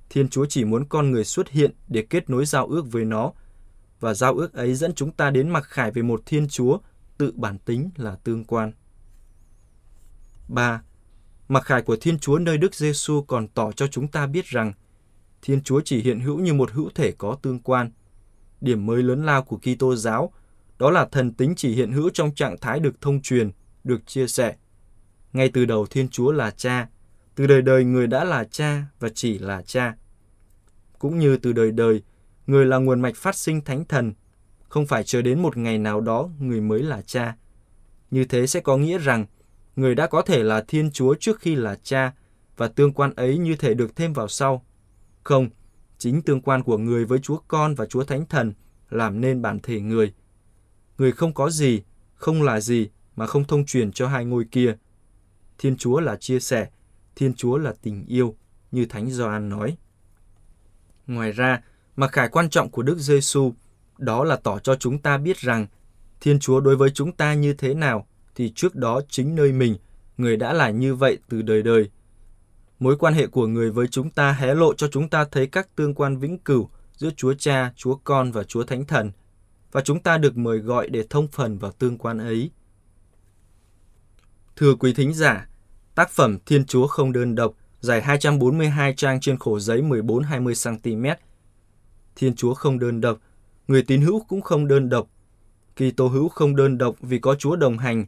Thiên 0.10 0.30
Chúa 0.30 0.46
chỉ 0.46 0.66
muốn 0.66 0.86
con 0.90 1.12
người 1.12 1.24
xuất 1.24 1.50
hiện 1.50 1.72
để 1.88 2.06
kết 2.10 2.30
nối 2.30 2.46
giao 2.46 2.68
ước 2.68 2.92
với 2.92 3.06
nó. 3.06 3.32
Và 4.00 4.14
giao 4.14 4.34
ước 4.34 4.54
ấy 4.54 4.76
dẫn 4.76 4.94
chúng 4.94 5.12
ta 5.12 5.30
đến 5.30 5.50
mặc 5.50 5.64
khải 5.64 5.92
về 5.92 6.02
một 6.02 6.22
Thiên 6.26 6.48
Chúa 6.48 6.78
tự 7.18 7.32
bản 7.36 7.58
tính 7.60 7.90
là 7.96 8.16
tương 8.24 8.44
quan. 8.44 8.72
3. 10.48 10.82
Mặc 11.48 11.64
khải 11.64 11.82
của 11.82 11.98
Thiên 12.02 12.20
Chúa 12.20 12.40
nơi 12.40 12.58
Đức 12.58 12.76
Giêsu 12.76 13.22
còn 13.22 13.48
tỏ 13.48 13.72
cho 13.72 13.88
chúng 13.88 14.08
ta 14.08 14.28
biết 14.28 14.46
rằng 14.46 14.74
Thiên 15.42 15.64
Chúa 15.64 15.82
chỉ 15.86 16.02
hiện 16.02 16.20
hữu 16.20 16.40
như 16.40 16.54
một 16.54 16.72
hữu 16.72 16.90
thể 16.96 17.12
có 17.12 17.38
tương 17.42 17.60
quan. 17.60 17.92
Điểm 18.62 18.86
mới 18.86 19.04
lớn 19.04 19.26
lao 19.26 19.44
của 19.44 19.58
Kitô 19.58 19.96
giáo 19.96 20.34
đó 20.80 20.92
là 20.92 21.06
thần 21.06 21.34
tính 21.34 21.54
chỉ 21.58 21.76
hiện 21.76 21.92
hữu 21.92 22.10
trong 22.10 22.36
trạng 22.36 22.58
thái 22.58 22.80
được 22.80 23.02
thông 23.02 23.22
truyền, 23.22 23.52
được 23.84 24.08
chia 24.08 24.28
sẻ. 24.28 24.56
Ngay 25.34 25.50
từ 25.54 25.66
đầu 25.66 25.86
Thiên 25.86 26.10
Chúa 26.10 26.32
là 26.32 26.52
cha, 26.52 26.88
từ 27.36 27.48
đời 27.48 27.62
đời 27.62 27.84
người 27.84 28.08
đã 28.08 28.24
là 28.24 28.44
cha 28.44 28.84
và 29.00 29.10
chỉ 29.10 29.40
là 29.40 29.62
cha. 29.62 29.96
Cũng 31.00 31.20
như 31.20 31.38
từ 31.38 31.54
đời 31.54 31.72
đời, 31.72 32.04
người 32.48 32.66
là 32.66 32.78
nguồn 32.78 33.02
mạch 33.02 33.16
phát 33.16 33.36
sinh 33.36 33.62
thánh 33.62 33.86
thần, 33.86 34.14
không 34.70 34.88
phải 34.88 35.04
chờ 35.04 35.22
đến 35.22 35.42
một 35.42 35.58
ngày 35.58 35.78
nào 35.78 36.02
đó 36.02 36.30
người 36.40 36.62
mới 36.62 36.84
là 36.84 37.02
cha. 37.02 37.36
Như 38.12 38.26
thế 38.26 38.48
sẽ 38.48 38.60
có 38.60 38.78
nghĩa 38.78 38.98
rằng 38.98 39.26
người 39.76 39.96
đã 39.96 40.08
có 40.08 40.22
thể 40.22 40.44
là 40.44 40.64
Thiên 40.68 40.92
Chúa 40.92 41.16
trước 41.20 41.40
khi 41.40 41.56
là 41.56 41.76
cha 41.84 42.14
và 42.58 42.68
tương 42.68 42.94
quan 42.94 43.14
ấy 43.16 43.38
như 43.38 43.56
thể 43.56 43.74
được 43.74 43.96
thêm 43.96 44.14
vào 44.14 44.28
sau. 44.28 44.66
Không, 45.24 45.50
chính 45.98 46.22
tương 46.22 46.42
quan 46.42 46.64
của 46.64 46.78
người 46.78 47.06
với 47.06 47.20
Chúa 47.20 47.38
Con 47.48 47.76
và 47.76 47.86
Chúa 47.86 48.04
Thánh 48.04 48.26
Thần 48.26 48.54
làm 48.90 49.22
nên 49.22 49.42
bản 49.42 49.60
thể 49.64 49.82
người. 49.82 50.14
Người 51.00 51.12
không 51.12 51.34
có 51.34 51.50
gì, 51.50 51.82
không 52.16 52.44
là 52.44 52.60
gì 52.60 52.90
mà 53.16 53.28
không 53.28 53.46
thông 53.46 53.66
truyền 53.66 53.92
cho 53.92 54.08
hai 54.08 54.26
ngôi 54.26 54.46
kia. 54.52 54.78
Thiên 55.58 55.78
Chúa 55.78 56.00
là 56.00 56.16
chia 56.16 56.40
sẻ, 56.40 56.68
Thiên 57.16 57.34
Chúa 57.34 57.58
là 57.58 57.74
tình 57.82 58.06
yêu, 58.06 58.36
như 58.72 58.86
Thánh 58.86 59.10
Gioan 59.10 59.50
nói. 59.50 59.78
Ngoài 61.08 61.32
ra, 61.32 61.62
mặc 61.96 62.12
khải 62.12 62.30
quan 62.30 62.50
trọng 62.50 62.70
của 62.70 62.82
Đức 62.82 62.98
Giêsu 62.98 63.54
đó 63.98 64.24
là 64.24 64.36
tỏ 64.36 64.60
cho 64.60 64.76
chúng 64.76 65.00
ta 65.00 65.18
biết 65.18 65.38
rằng 65.38 65.68
Thiên 66.22 66.40
Chúa 66.40 66.60
đối 66.60 66.76
với 66.76 66.90
chúng 66.90 67.12
ta 67.12 67.34
như 67.34 67.54
thế 67.54 67.74
nào 67.74 68.08
thì 68.36 68.52
trước 68.56 68.76
đó 68.76 69.02
chính 69.10 69.36
nơi 69.36 69.52
mình, 69.52 69.76
người 70.18 70.38
đã 70.38 70.54
là 70.54 70.70
như 70.70 70.96
vậy 70.96 71.18
từ 71.30 71.42
đời 71.42 71.62
đời. 71.62 71.90
Mối 72.80 72.98
quan 72.98 73.14
hệ 73.14 73.28
của 73.28 73.48
người 73.48 73.72
với 73.72 73.88
chúng 73.88 74.10
ta 74.10 74.32
hé 74.32 74.54
lộ 74.54 74.74
cho 74.74 74.88
chúng 74.88 75.10
ta 75.10 75.26
thấy 75.26 75.48
các 75.48 75.76
tương 75.76 75.94
quan 75.94 76.18
vĩnh 76.18 76.38
cửu 76.38 76.70
giữa 76.96 77.10
Chúa 77.18 77.34
Cha, 77.34 77.74
Chúa 77.76 77.96
Con 77.96 78.32
và 78.32 78.44
Chúa 78.44 78.64
Thánh 78.64 78.86
Thần, 78.86 79.12
và 79.72 79.82
chúng 79.82 80.00
ta 80.00 80.18
được 80.18 80.38
mời 80.38 80.58
gọi 80.58 80.90
để 80.90 81.04
thông 81.10 81.28
phần 81.28 81.58
vào 81.58 81.72
tương 81.72 81.98
quan 81.98 82.18
ấy. 82.18 82.52
Thưa 84.56 84.76
quý 84.76 84.94
thính 84.94 85.14
giả, 85.14 85.48
tác 85.96 86.10
phẩm 86.10 86.38
Thiên 86.46 86.66
Chúa 86.66 86.88
không 86.88 87.12
đơn 87.12 87.36
độc, 87.36 87.54
dài 87.80 88.02
242 88.02 88.94
trang 88.94 89.20
trên 89.20 89.38
khổ 89.38 89.60
giấy 89.60 89.82
14-20 89.82 90.80
cm. 90.84 91.24
Thiên 92.16 92.36
Chúa 92.36 92.54
không 92.54 92.80
đơn 92.80 93.02
độc, 93.02 93.20
người 93.68 93.84
tín 93.84 94.02
hữu 94.02 94.24
cũng 94.28 94.42
không 94.42 94.68
đơn 94.68 94.90
độc. 94.90 95.08
kỳ 95.76 95.92
tô 95.92 96.08
hữu 96.08 96.30
không 96.30 96.56
đơn 96.56 96.78
độc 96.78 96.96
vì 97.02 97.20
có 97.20 97.36
Chúa 97.36 97.56
đồng 97.56 97.78
hành. 97.78 98.06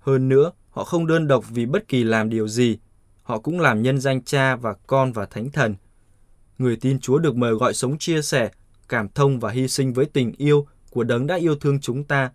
Hơn 0.00 0.28
nữa, 0.28 0.52
họ 0.70 0.84
không 0.84 1.06
đơn 1.06 1.26
độc 1.26 1.44
vì 1.48 1.66
bất 1.66 1.88
kỳ 1.88 2.04
làm 2.04 2.30
điều 2.30 2.48
gì. 2.48 2.78
Họ 3.22 3.38
cũng 3.38 3.60
làm 3.60 3.82
nhân 3.82 4.00
danh 4.00 4.22
Cha 4.22 4.56
và 4.56 4.74
Con 4.86 5.12
và 5.12 5.26
Thánh 5.26 5.50
Thần. 5.50 5.74
Người 6.58 6.76
tin 6.76 7.00
Chúa 7.00 7.18
được 7.18 7.36
mời 7.36 7.54
gọi 7.54 7.74
sống 7.74 7.98
chia 7.98 8.22
sẻ, 8.22 8.50
cảm 8.88 9.08
thông 9.08 9.40
và 9.40 9.50
hy 9.50 9.68
sinh 9.68 9.92
với 9.92 10.06
tình 10.06 10.32
yêu 10.36 10.66
của 10.96 11.04
đấng 11.04 11.26
đã 11.26 11.34
yêu 11.34 11.56
thương 11.56 11.80
chúng 11.80 12.04
ta. 12.04 12.30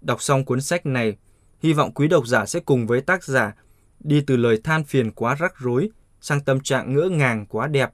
Đọc 0.00 0.22
xong 0.22 0.44
cuốn 0.44 0.60
sách 0.60 0.86
này, 0.86 1.16
hy 1.62 1.72
vọng 1.72 1.92
quý 1.94 2.08
độc 2.08 2.26
giả 2.26 2.46
sẽ 2.46 2.60
cùng 2.60 2.86
với 2.86 3.00
tác 3.00 3.24
giả 3.24 3.54
đi 4.00 4.20
từ 4.20 4.36
lời 4.36 4.60
than 4.64 4.84
phiền 4.84 5.10
quá 5.10 5.34
rắc 5.34 5.54
rối 5.58 5.90
sang 6.20 6.40
tâm 6.40 6.60
trạng 6.60 6.94
ngỡ 6.94 7.08
ngàng 7.08 7.46
quá 7.46 7.66
đẹp. 7.66 7.90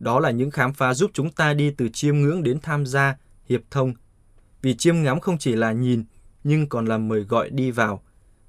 Đó 0.00 0.20
là 0.20 0.30
những 0.30 0.50
khám 0.50 0.72
phá 0.72 0.94
giúp 0.94 1.10
chúng 1.14 1.30
ta 1.30 1.54
đi 1.54 1.70
từ 1.70 1.88
chiêm 1.88 2.16
ngưỡng 2.16 2.42
đến 2.42 2.58
tham 2.62 2.86
gia, 2.86 3.16
hiệp 3.48 3.60
thông. 3.70 3.94
Vì 4.62 4.74
chiêm 4.74 5.02
ngắm 5.02 5.20
không 5.20 5.38
chỉ 5.38 5.52
là 5.56 5.72
nhìn, 5.72 6.04
nhưng 6.44 6.68
còn 6.68 6.86
là 6.86 6.98
mời 6.98 7.20
gọi 7.20 7.50
đi 7.50 7.70
vào. 7.70 8.02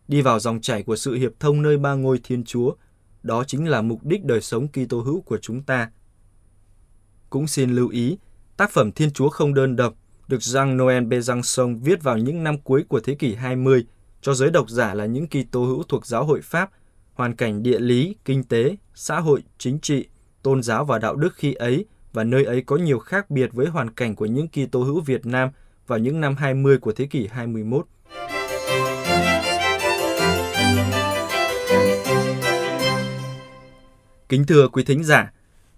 Đi 0.07 0.21
vào 0.21 0.39
dòng 0.39 0.61
chảy 0.61 0.83
của 0.83 0.95
sự 0.95 1.13
hiệp 1.13 1.31
thông 1.39 1.61
nơi 1.61 1.77
ba 1.77 1.93
ngôi 1.93 2.19
Thiên 2.23 2.43
Chúa. 2.43 2.75
Đó 3.23 3.43
chính 3.43 3.67
là 3.67 3.81
mục 3.81 4.05
đích 4.05 4.25
đời 4.25 4.41
sống 4.41 4.67
Kitô 4.67 5.01
hữu 5.01 5.21
của 5.21 5.37
chúng 5.41 5.63
ta. 5.63 5.91
Cũng 7.29 7.47
xin 7.47 7.75
lưu 7.75 7.89
ý, 7.89 8.17
tác 8.57 8.71
phẩm 8.71 8.91
Thiên 8.91 9.11
Chúa 9.11 9.29
không 9.29 9.53
đơn 9.53 9.75
độc 9.75 9.95
được 10.27 10.37
Jean 10.37 10.77
Noel 10.77 11.03
Besançon 11.03 11.79
viết 11.79 12.03
vào 12.03 12.17
những 12.17 12.43
năm 12.43 12.57
cuối 12.57 12.83
của 12.87 12.99
thế 12.99 13.15
kỷ 13.15 13.35
20 13.35 13.85
cho 14.21 14.33
giới 14.33 14.51
độc 14.51 14.69
giả 14.69 14.93
là 14.93 15.05
những 15.05 15.27
Kitô 15.27 15.65
hữu 15.65 15.83
thuộc 15.83 16.05
giáo 16.05 16.25
hội 16.25 16.41
Pháp, 16.41 16.69
hoàn 17.13 17.35
cảnh 17.35 17.63
địa 17.63 17.79
lý, 17.79 18.15
kinh 18.25 18.43
tế, 18.43 18.75
xã 18.95 19.19
hội, 19.19 19.43
chính 19.57 19.79
trị, 19.79 20.05
tôn 20.41 20.63
giáo 20.63 20.85
và 20.85 20.99
đạo 20.99 21.15
đức 21.15 21.33
khi 21.35 21.53
ấy 21.53 21.85
và 22.13 22.23
nơi 22.23 22.45
ấy 22.45 22.61
có 22.61 22.75
nhiều 22.75 22.99
khác 22.99 23.29
biệt 23.29 23.49
với 23.53 23.65
hoàn 23.65 23.89
cảnh 23.89 24.15
của 24.15 24.25
những 24.25 24.47
Kitô 24.47 24.83
hữu 24.83 25.01
Việt 25.01 25.25
Nam 25.25 25.49
vào 25.87 25.99
những 25.99 26.21
năm 26.21 26.35
20 26.35 26.77
của 26.77 26.91
thế 26.91 27.05
kỷ 27.05 27.27
21. 27.27 27.85
Kính 34.29 34.45
thưa 34.45 34.67
quý 34.67 34.83
thính 34.83 35.03
giả, 35.03 35.31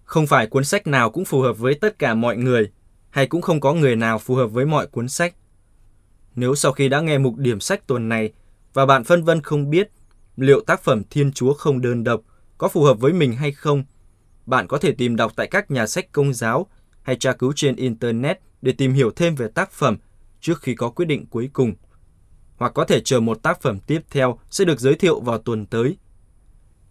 không 0.04 0.28
phải 0.28 0.48
cuốn 0.48 0.64
sách 0.64 0.88
nào 0.88 1.10
cũng 1.10 1.26
phù 1.26 1.42
hợp 1.42 1.58
với 1.58 1.74
tất 1.74 2.00
cả 2.00 2.14
mọi 2.14 2.38
người, 2.38 2.72
hay 3.16 3.28
cũng 3.28 3.42
không 3.42 3.60
có 3.60 3.74
người 3.74 3.96
nào 3.96 4.20
phù 4.20 4.36
hợp 4.36 4.48
với 4.48 4.66
mọi 4.66 4.88
cuốn 4.88 5.10
sách. 5.10 5.36
Nếu 6.36 6.56
sau 6.56 6.72
khi 6.72 6.90
đã 6.90 7.02
nghe 7.02 7.18
mục 7.18 7.38
điểm 7.38 7.60
sách 7.60 7.88
tuần 7.88 8.10
này 8.10 8.34
và 8.74 8.86
bạn 8.86 9.04
phân 9.04 9.24
vân 9.24 9.42
không 9.42 9.70
biết 9.70 9.92
liệu 10.36 10.62
tác 10.62 10.84
phẩm 10.84 11.02
Thiên 11.10 11.32
Chúa 11.32 11.54
không 11.54 11.82
đơn 11.82 12.04
độc 12.04 12.22
có 12.58 12.68
phù 12.68 12.84
hợp 12.84 13.00
với 13.00 13.14
mình 13.14 13.34
hay 13.34 13.52
không, 13.52 13.84
bạn 14.46 14.68
có 14.68 14.78
thể 14.78 14.92
tìm 14.92 15.16
đọc 15.16 15.32
tại 15.36 15.48
các 15.48 15.72
nhà 15.72 15.88
sách 15.88 16.12
công 16.12 16.34
giáo 16.34 16.68
hay 17.02 17.16
tra 17.16 17.34
cứu 17.34 17.54
trên 17.56 17.76
Internet 17.76 18.40
để 18.62 18.72
tìm 18.72 18.94
hiểu 18.94 19.12
thêm 19.12 19.36
về 19.36 19.48
tác 19.48 19.72
phẩm 19.72 19.98
trước 20.42 20.62
khi 20.62 20.76
có 20.76 20.90
quyết 20.90 21.06
định 21.06 21.26
cuối 21.26 21.50
cùng. 21.54 21.74
Hoặc 22.58 22.72
có 22.76 22.86
thể 22.86 23.02
chờ 23.02 23.20
một 23.20 23.44
tác 23.44 23.62
phẩm 23.62 23.80
tiếp 23.80 24.02
theo 24.10 24.40
sẽ 24.50 24.66
được 24.66 24.80
giới 24.80 24.96
thiệu 24.96 25.20
vào 25.20 25.38
tuần 25.38 25.66
tới. 25.66 25.98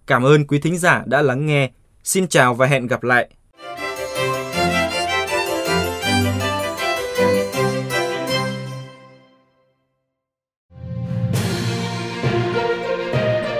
Cảm 0.06 0.22
ơn 0.22 0.46
quý 0.46 0.58
thính 0.58 0.78
giả 0.78 1.04
đã 1.06 1.22
lắng 1.22 1.46
nghe. 1.46 1.70
Xin 2.04 2.28
chào 2.28 2.54
và 2.54 2.66
hẹn 2.66 2.86
gặp 2.86 3.02
lại. 3.02 3.30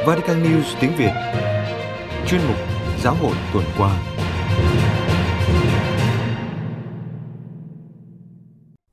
Vatican 0.07 0.43
News 0.43 0.81
tiếng 0.81 0.91
Việt 0.99 1.13
Chuyên 2.27 2.41
mục 2.49 2.57
Giáo 3.03 3.15
hội 3.15 3.35
tuần 3.53 3.65
qua 3.79 4.03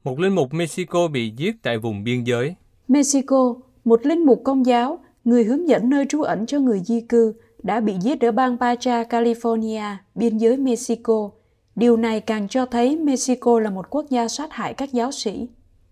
Một 0.03 0.19
linh 0.19 0.35
mục 0.35 0.53
Mexico 0.53 1.07
bị 1.07 1.33
giết 1.37 1.55
tại 1.63 1.77
vùng 1.77 2.03
biên 2.03 2.23
giới. 2.23 2.55
Mexico, 2.87 3.55
một 3.85 4.05
linh 4.05 4.25
mục 4.25 4.41
công 4.43 4.65
giáo, 4.65 4.99
người 5.23 5.43
hướng 5.43 5.67
dẫn 5.67 5.89
nơi 5.89 6.05
trú 6.09 6.21
ẩn 6.21 6.45
cho 6.45 6.59
người 6.59 6.81
di 6.85 7.01
cư, 7.01 7.33
đã 7.63 7.79
bị 7.79 7.93
giết 8.01 8.21
ở 8.21 8.31
bang 8.31 8.55
Baja 8.55 9.05
California, 9.05 9.95
biên 10.15 10.37
giới 10.37 10.57
Mexico. 10.57 11.29
Điều 11.75 11.97
này 11.97 12.21
càng 12.21 12.47
cho 12.47 12.65
thấy 12.65 12.97
Mexico 12.97 13.59
là 13.59 13.69
một 13.69 13.89
quốc 13.89 14.05
gia 14.09 14.27
sát 14.27 14.51
hại 14.51 14.73
các 14.73 14.93
giáo 14.93 15.11
sĩ. 15.11 15.47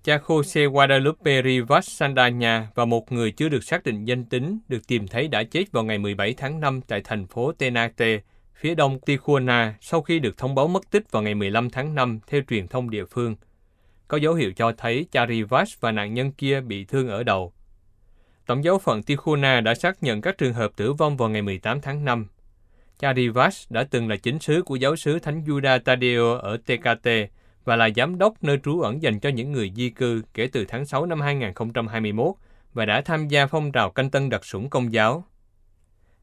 Cha 0.09 0.19
Jose 0.27 0.69
Guadalupe 0.69 1.41
Rivas 1.41 1.89
Sandana 1.89 2.67
và 2.75 2.85
một 2.85 3.11
người 3.11 3.31
chưa 3.31 3.49
được 3.49 3.63
xác 3.63 3.83
định 3.83 4.05
danh 4.05 4.25
tính 4.25 4.59
được 4.67 4.87
tìm 4.87 5.07
thấy 5.07 5.27
đã 5.27 5.43
chết 5.43 5.71
vào 5.71 5.83
ngày 5.83 5.97
17 5.97 6.33
tháng 6.33 6.59
5 6.59 6.81
tại 6.87 7.01
thành 7.03 7.27
phố 7.27 7.51
Tenate, 7.51 8.19
phía 8.55 8.75
đông 8.75 8.99
Tijuana 9.05 9.71
sau 9.81 10.01
khi 10.01 10.19
được 10.19 10.37
thông 10.37 10.55
báo 10.55 10.67
mất 10.67 10.91
tích 10.91 11.11
vào 11.11 11.23
ngày 11.23 11.35
15 11.35 11.69
tháng 11.69 11.95
5 11.95 12.19
theo 12.27 12.41
truyền 12.49 12.67
thông 12.67 12.89
địa 12.89 13.05
phương. 13.05 13.35
Có 14.07 14.17
dấu 14.17 14.33
hiệu 14.33 14.51
cho 14.55 14.71
thấy 14.77 15.05
cha 15.11 15.27
Rivas 15.27 15.73
và 15.79 15.91
nạn 15.91 16.13
nhân 16.13 16.31
kia 16.31 16.61
bị 16.61 16.85
thương 16.85 17.07
ở 17.07 17.23
đầu. 17.23 17.53
Tổng 18.45 18.63
giáo 18.63 18.79
phận 18.79 19.01
Tijuana 19.01 19.63
đã 19.63 19.75
xác 19.75 20.03
nhận 20.03 20.21
các 20.21 20.37
trường 20.37 20.53
hợp 20.53 20.71
tử 20.75 20.93
vong 20.93 21.17
vào 21.17 21.29
ngày 21.29 21.41
18 21.41 21.81
tháng 21.81 22.05
5. 22.05 22.27
Cha 22.99 23.13
Rivas 23.13 23.65
đã 23.69 23.83
từng 23.83 24.07
là 24.07 24.15
chính 24.15 24.39
sứ 24.39 24.61
của 24.61 24.75
giáo 24.75 24.95
sứ 24.95 25.19
Thánh 25.19 25.43
Juda 25.43 25.79
Tadeo 25.79 26.33
ở 26.33 26.57
Tecate, 26.65 27.27
và 27.65 27.75
là 27.75 27.89
giám 27.95 28.17
đốc 28.17 28.43
nơi 28.43 28.59
trú 28.63 28.81
ẩn 28.81 29.01
dành 29.01 29.19
cho 29.19 29.29
những 29.29 29.51
người 29.51 29.71
di 29.75 29.89
cư 29.89 30.21
kể 30.33 30.49
từ 30.51 30.65
tháng 30.67 30.85
6 30.85 31.05
năm 31.05 31.21
2021 31.21 32.35
và 32.73 32.85
đã 32.85 33.01
tham 33.01 33.27
gia 33.27 33.47
phong 33.47 33.71
trào 33.71 33.91
canh 33.91 34.09
tân 34.09 34.29
đặc 34.29 34.45
sủng 34.45 34.69
công 34.69 34.93
giáo. 34.93 35.23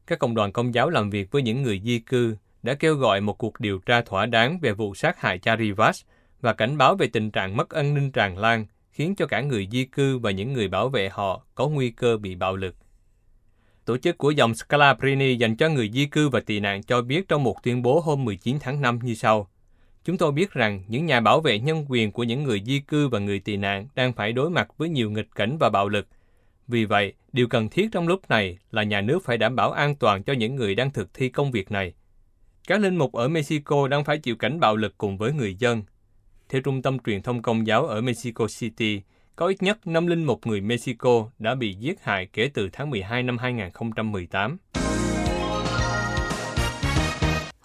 Các 0.07 0.19
cộng 0.19 0.35
đoàn 0.35 0.51
công 0.51 0.73
giáo 0.73 0.89
làm 0.89 1.09
việc 1.09 1.31
với 1.31 1.41
những 1.41 1.63
người 1.63 1.81
di 1.83 1.99
cư 1.99 2.35
đã 2.63 2.73
kêu 2.73 2.95
gọi 2.95 3.21
một 3.21 3.37
cuộc 3.37 3.59
điều 3.59 3.79
tra 3.79 4.01
thỏa 4.01 4.25
đáng 4.25 4.59
về 4.59 4.71
vụ 4.71 4.95
sát 4.95 5.21
hại 5.21 5.39
Charivas 5.39 6.01
và 6.41 6.53
cảnh 6.53 6.77
báo 6.77 6.95
về 6.95 7.07
tình 7.07 7.31
trạng 7.31 7.57
mất 7.57 7.69
an 7.69 7.93
ninh 7.93 8.11
tràn 8.11 8.37
lan, 8.37 8.65
khiến 8.91 9.15
cho 9.15 9.25
cả 9.25 9.41
người 9.41 9.67
di 9.71 9.85
cư 9.85 10.17
và 10.17 10.31
những 10.31 10.53
người 10.53 10.67
bảo 10.67 10.89
vệ 10.89 11.09
họ 11.09 11.45
có 11.55 11.67
nguy 11.67 11.89
cơ 11.89 12.17
bị 12.17 12.35
bạo 12.35 12.55
lực. 12.55 12.75
Tổ 13.85 13.97
chức 13.97 14.17
của 14.17 14.31
dòng 14.31 14.55
Scalabrini 14.55 15.35
dành 15.35 15.55
cho 15.55 15.69
người 15.69 15.89
di 15.93 16.05
cư 16.05 16.29
và 16.29 16.39
tị 16.39 16.59
nạn 16.59 16.83
cho 16.83 17.01
biết 17.01 17.27
trong 17.27 17.43
một 17.43 17.63
tuyên 17.63 17.81
bố 17.81 17.99
hôm 17.99 18.25
19 18.25 18.57
tháng 18.59 18.81
5 18.81 18.99
như 19.03 19.13
sau. 19.13 19.49
Chúng 20.07 20.17
tôi 20.17 20.31
biết 20.31 20.51
rằng 20.51 20.83
những 20.87 21.05
nhà 21.05 21.19
bảo 21.19 21.41
vệ 21.41 21.59
nhân 21.59 21.85
quyền 21.87 22.11
của 22.11 22.23
những 22.23 22.43
người 22.43 22.61
di 22.65 22.79
cư 22.79 23.07
và 23.07 23.19
người 23.19 23.39
tị 23.39 23.57
nạn 23.57 23.87
đang 23.95 24.13
phải 24.13 24.31
đối 24.31 24.49
mặt 24.49 24.67
với 24.77 24.89
nhiều 24.89 25.11
nghịch 25.11 25.27
cảnh 25.35 25.57
và 25.59 25.69
bạo 25.69 25.89
lực. 25.89 26.07
Vì 26.67 26.85
vậy, 26.85 27.13
điều 27.33 27.47
cần 27.47 27.69
thiết 27.69 27.89
trong 27.91 28.07
lúc 28.07 28.29
này 28.29 28.57
là 28.71 28.83
nhà 28.83 29.01
nước 29.01 29.25
phải 29.25 29.37
đảm 29.37 29.55
bảo 29.55 29.71
an 29.71 29.95
toàn 29.95 30.23
cho 30.23 30.33
những 30.33 30.55
người 30.55 30.75
đang 30.75 30.91
thực 30.91 31.13
thi 31.13 31.29
công 31.29 31.51
việc 31.51 31.71
này. 31.71 31.93
Các 32.67 32.81
linh 32.81 32.95
mục 32.95 33.13
ở 33.13 33.27
Mexico 33.27 33.87
đang 33.87 34.03
phải 34.03 34.17
chịu 34.17 34.35
cảnh 34.35 34.59
bạo 34.59 34.75
lực 34.75 34.97
cùng 34.97 35.17
với 35.17 35.33
người 35.33 35.55
dân. 35.55 35.83
Theo 36.49 36.61
Trung 36.61 36.81
tâm 36.81 36.99
Truyền 36.99 37.21
thông 37.21 37.41
Công 37.41 37.67
giáo 37.67 37.87
ở 37.87 38.01
Mexico 38.01 38.47
City, 38.59 39.01
có 39.35 39.47
ít 39.47 39.63
nhất 39.63 39.87
5 39.87 40.07
linh 40.07 40.23
mục 40.23 40.47
người 40.47 40.61
Mexico 40.61 41.29
đã 41.39 41.55
bị 41.55 41.73
giết 41.73 42.03
hại 42.03 42.27
kể 42.33 42.49
từ 42.53 42.69
tháng 42.73 42.89
12 42.89 43.23
năm 43.23 43.37
2018. 43.37 44.57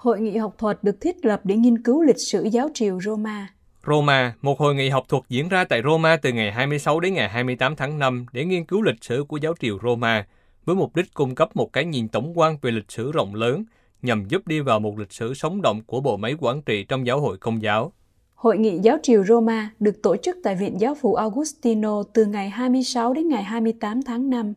Hội 0.02 0.20
nghị 0.20 0.36
học 0.36 0.54
thuật 0.58 0.84
được 0.84 1.00
thiết 1.00 1.24
lập 1.24 1.40
để 1.44 1.56
nghiên 1.56 1.82
cứu 1.82 2.02
lịch 2.02 2.20
sử 2.20 2.42
giáo 2.42 2.68
triều 2.74 3.00
Roma. 3.00 3.48
Roma, 3.86 4.34
một 4.40 4.58
hội 4.58 4.74
nghị 4.74 4.88
học 4.88 5.04
thuật 5.08 5.22
diễn 5.28 5.48
ra 5.48 5.64
tại 5.64 5.82
Roma 5.84 6.16
từ 6.16 6.32
ngày 6.32 6.52
26 6.52 7.00
đến 7.00 7.14
ngày 7.14 7.28
28 7.28 7.76
tháng 7.76 7.98
5 7.98 8.26
để 8.32 8.44
nghiên 8.44 8.64
cứu 8.64 8.82
lịch 8.82 9.04
sử 9.04 9.24
của 9.28 9.36
giáo 9.36 9.54
triều 9.60 9.78
Roma, 9.82 10.26
với 10.64 10.76
mục 10.76 10.96
đích 10.96 11.14
cung 11.14 11.34
cấp 11.34 11.56
một 11.56 11.72
cái 11.72 11.84
nhìn 11.84 12.08
tổng 12.08 12.32
quan 12.38 12.56
về 12.62 12.70
lịch 12.70 12.90
sử 12.92 13.12
rộng 13.12 13.34
lớn, 13.34 13.64
nhằm 14.02 14.24
giúp 14.28 14.46
đi 14.46 14.60
vào 14.60 14.80
một 14.80 14.98
lịch 14.98 15.12
sử 15.12 15.34
sống 15.34 15.62
động 15.62 15.80
của 15.86 16.00
bộ 16.00 16.16
máy 16.16 16.34
quản 16.40 16.62
trị 16.62 16.84
trong 16.84 17.06
giáo 17.06 17.20
hội 17.20 17.38
công 17.38 17.62
giáo. 17.62 17.92
Hội 18.34 18.58
nghị 18.58 18.78
giáo 18.78 18.98
triều 19.02 19.24
Roma 19.24 19.70
được 19.80 20.02
tổ 20.02 20.16
chức 20.16 20.36
tại 20.44 20.54
Viện 20.54 20.80
Giáo 20.80 20.94
phụ 21.00 21.14
Augustino 21.14 22.02
từ 22.12 22.24
ngày 22.24 22.50
26 22.50 23.14
đến 23.14 23.28
ngày 23.28 23.42
28 23.42 24.02
tháng 24.02 24.30
5, 24.30 24.52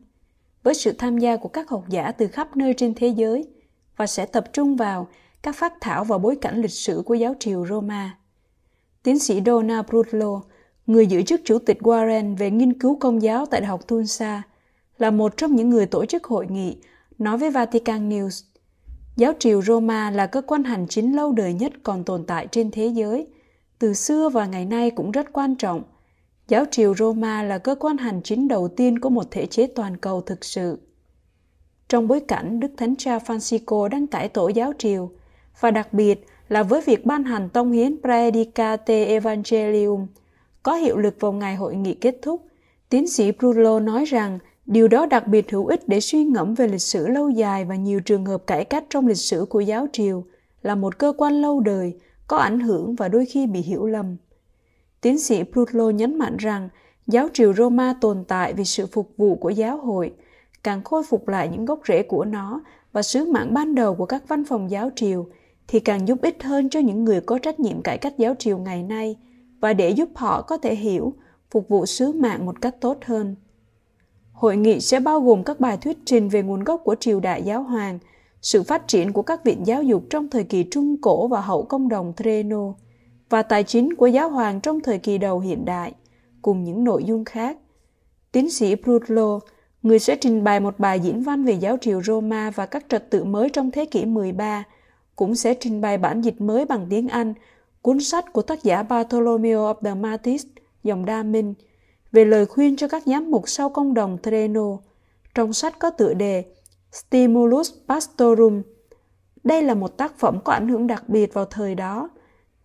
với 0.63 0.73
sự 0.73 0.91
tham 0.97 1.17
gia 1.17 1.37
của 1.37 1.49
các 1.49 1.69
học 1.69 1.83
giả 1.89 2.11
từ 2.11 2.27
khắp 2.27 2.57
nơi 2.57 2.73
trên 2.73 2.93
thế 2.93 3.07
giới 3.07 3.47
và 3.97 4.07
sẽ 4.07 4.25
tập 4.25 4.43
trung 4.53 4.75
vào 4.75 5.07
các 5.45 5.55
phát 5.55 5.73
thảo 5.81 6.03
và 6.03 6.17
bối 6.17 6.35
cảnh 6.35 6.61
lịch 6.61 6.71
sử 6.71 7.03
của 7.05 7.13
giáo 7.13 7.35
triều 7.39 7.65
Roma. 7.65 8.17
Tiến 9.03 9.19
sĩ 9.19 9.41
Donna 9.45 9.81
Brutlo, 9.81 10.41
người 10.87 11.07
giữ 11.07 11.21
chức 11.21 11.41
chủ 11.45 11.59
tịch 11.59 11.77
Warren 11.81 12.37
về 12.37 12.51
nghiên 12.51 12.79
cứu 12.79 12.97
công 12.99 13.21
giáo 13.21 13.45
tại 13.45 13.61
Đại 13.61 13.67
học 13.67 13.87
Tulsa, 13.87 14.41
là 14.97 15.11
một 15.11 15.37
trong 15.37 15.55
những 15.55 15.69
người 15.69 15.85
tổ 15.85 16.05
chức 16.05 16.23
hội 16.23 16.47
nghị, 16.49 16.77
nói 17.17 17.37
với 17.37 17.49
Vatican 17.49 18.09
News. 18.09 18.43
Giáo 19.15 19.33
triều 19.39 19.61
Roma 19.61 20.11
là 20.11 20.27
cơ 20.27 20.41
quan 20.41 20.63
hành 20.63 20.87
chính 20.87 21.15
lâu 21.15 21.31
đời 21.31 21.53
nhất 21.53 21.73
còn 21.83 22.03
tồn 22.03 22.23
tại 22.25 22.47
trên 22.51 22.71
thế 22.71 22.87
giới, 22.87 23.27
từ 23.79 23.93
xưa 23.93 24.29
và 24.29 24.45
ngày 24.45 24.65
nay 24.65 24.91
cũng 24.91 25.11
rất 25.11 25.33
quan 25.33 25.55
trọng. 25.55 25.83
Giáo 26.47 26.65
triều 26.71 26.95
Roma 26.95 27.43
là 27.43 27.57
cơ 27.57 27.75
quan 27.75 27.97
hành 27.97 28.21
chính 28.23 28.47
đầu 28.47 28.67
tiên 28.67 28.99
của 28.99 29.09
một 29.09 29.31
thể 29.31 29.45
chế 29.45 29.67
toàn 29.67 29.97
cầu 29.97 30.21
thực 30.21 30.45
sự. 30.45 30.79
Trong 31.89 32.07
bối 32.07 32.19
cảnh 32.19 32.59
Đức 32.59 32.71
Thánh 32.77 32.95
Cha 32.95 33.17
Francisco 33.17 33.87
đang 33.87 34.07
cải 34.07 34.29
tổ 34.29 34.47
giáo 34.47 34.73
triều, 34.77 35.11
và 35.59 35.71
đặc 35.71 35.93
biệt 35.93 36.25
là 36.49 36.63
với 36.63 36.81
việc 36.81 37.05
ban 37.05 37.23
hành 37.23 37.49
tông 37.49 37.71
hiến 37.71 37.97
Predicate 38.01 39.05
Evangelium 39.05 40.07
có 40.63 40.73
hiệu 40.73 40.97
lực 40.97 41.15
vào 41.19 41.31
ngày 41.31 41.55
hội 41.55 41.75
nghị 41.75 41.93
kết 41.93 42.15
thúc, 42.21 42.41
tiến 42.89 43.07
sĩ 43.07 43.31
Brulo 43.31 43.79
nói 43.79 44.05
rằng 44.05 44.39
điều 44.65 44.87
đó 44.87 45.05
đặc 45.05 45.27
biệt 45.27 45.51
hữu 45.51 45.65
ích 45.65 45.87
để 45.87 45.99
suy 45.99 46.23
ngẫm 46.23 46.53
về 46.53 46.67
lịch 46.67 46.81
sử 46.81 47.07
lâu 47.07 47.29
dài 47.29 47.65
và 47.65 47.75
nhiều 47.75 47.99
trường 47.99 48.25
hợp 48.25 48.47
cải 48.47 48.65
cách 48.65 48.83
trong 48.89 49.07
lịch 49.07 49.17
sử 49.17 49.45
của 49.49 49.59
giáo 49.59 49.87
triều 49.93 50.23
là 50.61 50.75
một 50.75 50.97
cơ 50.97 51.13
quan 51.17 51.41
lâu 51.41 51.59
đời, 51.59 51.93
có 52.27 52.37
ảnh 52.37 52.59
hưởng 52.59 52.95
và 52.95 53.07
đôi 53.07 53.25
khi 53.25 53.47
bị 53.47 53.61
hiểu 53.61 53.85
lầm. 53.85 54.17
Tiến 55.01 55.19
sĩ 55.19 55.43
Brulo 55.43 55.89
nhấn 55.89 56.17
mạnh 56.17 56.37
rằng 56.37 56.69
giáo 57.07 57.27
triều 57.33 57.53
Roma 57.53 57.95
tồn 58.01 58.23
tại 58.27 58.53
vì 58.53 58.65
sự 58.65 58.85
phục 58.85 59.11
vụ 59.17 59.35
của 59.35 59.49
giáo 59.49 59.77
hội, 59.77 60.13
càng 60.63 60.83
khôi 60.83 61.03
phục 61.03 61.27
lại 61.27 61.49
những 61.51 61.65
gốc 61.65 61.79
rễ 61.87 62.03
của 62.03 62.25
nó 62.25 62.61
và 62.93 63.01
sứ 63.01 63.25
mạng 63.31 63.53
ban 63.53 63.75
đầu 63.75 63.95
của 63.95 64.05
các 64.05 64.23
văn 64.27 64.45
phòng 64.45 64.71
giáo 64.71 64.89
triều– 64.95 65.27
thì 65.67 65.79
càng 65.79 66.07
giúp 66.07 66.21
ích 66.21 66.43
hơn 66.43 66.69
cho 66.69 66.79
những 66.79 67.03
người 67.03 67.21
có 67.21 67.37
trách 67.37 67.59
nhiệm 67.59 67.81
cải 67.81 67.97
cách 67.97 68.17
giáo 68.17 68.35
triều 68.39 68.57
ngày 68.57 68.83
nay 68.83 69.15
và 69.59 69.73
để 69.73 69.89
giúp 69.89 70.09
họ 70.15 70.41
có 70.41 70.57
thể 70.57 70.75
hiểu, 70.75 71.13
phục 71.51 71.69
vụ 71.69 71.85
sứ 71.85 72.13
mạng 72.13 72.45
một 72.45 72.61
cách 72.61 72.75
tốt 72.81 72.97
hơn. 73.05 73.35
Hội 74.31 74.57
nghị 74.57 74.79
sẽ 74.79 74.99
bao 74.99 75.21
gồm 75.21 75.43
các 75.43 75.59
bài 75.59 75.77
thuyết 75.77 75.97
trình 76.05 76.29
về 76.29 76.43
nguồn 76.43 76.63
gốc 76.63 76.81
của 76.83 76.95
triều 76.99 77.19
đại 77.19 77.43
giáo 77.43 77.63
hoàng, 77.63 77.99
sự 78.41 78.63
phát 78.63 78.87
triển 78.87 79.13
của 79.13 79.21
các 79.21 79.43
viện 79.43 79.67
giáo 79.67 79.83
dục 79.83 80.03
trong 80.09 80.29
thời 80.29 80.43
kỳ 80.43 80.63
Trung 80.63 80.95
Cổ 81.01 81.27
và 81.27 81.41
hậu 81.41 81.63
công 81.63 81.89
đồng 81.89 82.13
Treno, 82.23 82.73
và 83.29 83.41
tài 83.41 83.63
chính 83.63 83.95
của 83.95 84.07
giáo 84.07 84.29
hoàng 84.29 84.61
trong 84.61 84.79
thời 84.79 84.97
kỳ 84.97 85.17
đầu 85.17 85.39
hiện 85.39 85.65
đại, 85.65 85.93
cùng 86.41 86.63
những 86.63 86.83
nội 86.83 87.03
dung 87.03 87.25
khác. 87.25 87.57
Tiến 88.31 88.49
sĩ 88.49 88.75
Brutlo, 88.75 89.39
người 89.81 89.99
sẽ 89.99 90.15
trình 90.15 90.43
bày 90.43 90.59
một 90.59 90.79
bài 90.79 90.99
diễn 90.99 91.21
văn 91.21 91.43
về 91.43 91.53
giáo 91.53 91.77
triều 91.81 92.01
Roma 92.03 92.51
và 92.55 92.65
các 92.65 92.85
trật 92.89 93.09
tự 93.09 93.23
mới 93.23 93.49
trong 93.49 93.71
thế 93.71 93.85
kỷ 93.85 94.05
13, 94.05 94.63
cũng 95.15 95.35
sẽ 95.35 95.53
trình 95.53 95.81
bày 95.81 95.97
bản 95.97 96.21
dịch 96.21 96.41
mới 96.41 96.65
bằng 96.65 96.87
tiếng 96.89 97.07
Anh 97.07 97.33
cuốn 97.81 97.99
sách 97.99 98.33
của 98.33 98.41
tác 98.41 98.63
giả 98.63 98.83
Bartholomew 98.83 99.73
of 99.73 99.75
the 99.83 99.93
Matis, 99.93 100.45
dòng 100.83 101.05
Đa 101.05 101.23
Minh 101.23 101.53
về 102.11 102.25
lời 102.25 102.45
khuyên 102.45 102.75
cho 102.75 102.87
các 102.87 103.03
giám 103.05 103.31
mục 103.31 103.49
sau 103.49 103.69
công 103.69 103.93
đồng 103.93 104.17
Treno. 104.23 104.77
Trong 105.35 105.53
sách 105.53 105.79
có 105.79 105.89
tựa 105.89 106.13
đề 106.13 106.43
Stimulus 106.91 107.71
Pastorum. 107.87 108.61
Đây 109.43 109.63
là 109.63 109.73
một 109.73 109.97
tác 109.97 110.19
phẩm 110.19 110.39
có 110.43 110.53
ảnh 110.53 110.67
hưởng 110.67 110.87
đặc 110.87 111.09
biệt 111.09 111.33
vào 111.33 111.45
thời 111.45 111.75
đó. 111.75 112.09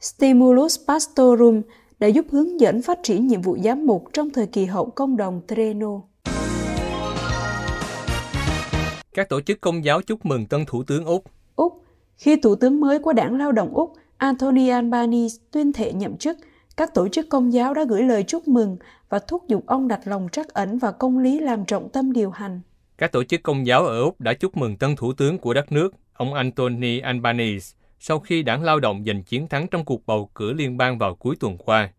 Stimulus 0.01 0.79
Pastorum 0.89 1.63
đã 1.99 2.09
giúp 2.09 2.27
hướng 2.31 2.61
dẫn 2.61 2.83
phát 2.83 2.99
triển 3.03 3.27
nhiệm 3.27 3.43
vụ 3.43 3.57
giám 3.65 3.87
mục 3.87 4.05
trong 4.13 4.31
thời 4.31 4.47
kỳ 4.47 4.65
hậu 4.65 4.91
công 4.91 5.17
đồng 5.17 5.41
Treno. 5.49 6.01
Các 9.15 9.29
tổ 9.29 9.41
chức 9.41 9.61
công 9.61 9.85
giáo 9.85 10.03
chúc 10.03 10.27
mừng 10.27 10.47
tân 10.47 10.65
thủ 10.67 10.83
tướng 10.83 11.05
Úc 11.05 11.25
khi 12.21 12.37
Thủ 12.37 12.55
tướng 12.55 12.81
mới 12.81 12.99
của 12.99 13.13
đảng 13.13 13.39
Lao 13.39 13.53
động 13.53 13.75
Úc 13.75 13.93
Anthony 14.17 14.69
Albanese 14.69 15.43
tuyên 15.51 15.73
thệ 15.73 15.93
nhậm 15.93 16.17
chức, 16.17 16.39
các 16.77 16.95
tổ 16.95 17.09
chức 17.09 17.29
công 17.29 17.53
giáo 17.53 17.75
đã 17.75 17.85
gửi 17.89 18.03
lời 18.03 18.23
chúc 18.23 18.49
mừng 18.49 18.77
và 19.09 19.19
thúc 19.19 19.43
giục 19.49 19.67
ông 19.67 19.89
đặt 19.89 20.01
lòng 20.05 20.29
trắc 20.33 20.49
ẩn 20.49 20.79
và 20.79 20.93
công 20.93 21.19
lý 21.19 21.39
làm 21.39 21.65
trọng 21.65 21.89
tâm 21.89 22.13
điều 22.13 22.31
hành. 22.31 22.61
Các 22.99 23.13
tổ 23.13 23.25
chức 23.25 23.43
công 23.43 23.67
giáo 23.67 23.87
ở 23.87 24.03
Úc 24.03 24.21
đã 24.21 24.35
chúc 24.35 24.57
mừng 24.57 24.77
tân 24.77 24.97
thủ 24.97 25.13
tướng 25.13 25.39
của 25.39 25.55
đất 25.55 25.73
nước, 25.73 25.95
ông 26.13 26.35
Anthony 26.35 26.99
Albanese, 26.99 27.77
sau 27.99 28.21
khi 28.21 28.43
đảng 28.43 28.65
lao 28.65 28.81
động 28.81 29.05
giành 29.07 29.23
chiến 29.23 29.49
thắng 29.49 29.67
trong 29.69 29.85
cuộc 29.85 30.07
bầu 30.07 30.31
cử 30.35 30.53
liên 30.53 30.77
bang 30.77 30.99
vào 30.99 31.15
cuối 31.15 31.37
tuần 31.41 31.57
qua. 31.59 31.91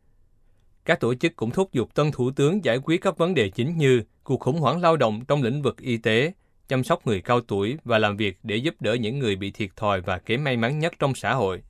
Các 0.85 0.99
tổ 0.99 1.15
chức 1.15 1.35
cũng 1.35 1.51
thúc 1.51 1.73
giục 1.73 1.95
tân 1.95 2.11
thủ 2.11 2.31
tướng 2.31 2.65
giải 2.65 2.77
quyết 2.83 3.01
các 3.01 3.17
vấn 3.17 3.33
đề 3.33 3.49
chính 3.49 3.77
như 3.77 4.01
cuộc 4.23 4.39
khủng 4.39 4.59
hoảng 4.59 4.81
lao 4.81 4.97
động 4.97 5.21
trong 5.27 5.43
lĩnh 5.43 5.61
vực 5.61 5.77
y 5.77 5.97
tế, 5.97 6.31
chăm 6.71 6.83
sóc 6.83 7.07
người 7.07 7.21
cao 7.21 7.41
tuổi 7.41 7.77
và 7.85 7.97
làm 7.97 8.17
việc 8.17 8.39
để 8.43 8.55
giúp 8.55 8.75
đỡ 8.79 8.93
những 8.93 9.19
người 9.19 9.35
bị 9.35 9.51
thiệt 9.51 9.69
thòi 9.75 10.01
và 10.01 10.17
kém 10.17 10.43
may 10.43 10.57
mắn 10.57 10.79
nhất 10.79 10.93
trong 10.99 11.15
xã 11.15 11.33
hội. 11.33 11.61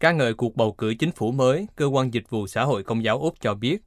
Ca 0.00 0.12
ngợi 0.12 0.34
cuộc 0.34 0.56
bầu 0.56 0.72
cử 0.72 0.94
chính 0.98 1.12
phủ 1.12 1.32
mới, 1.32 1.66
Cơ 1.76 1.86
quan 1.86 2.14
Dịch 2.14 2.30
vụ 2.30 2.46
Xã 2.46 2.64
hội 2.64 2.82
Công 2.82 3.04
giáo 3.04 3.18
Úc 3.18 3.34
cho 3.40 3.54
biết, 3.54 3.78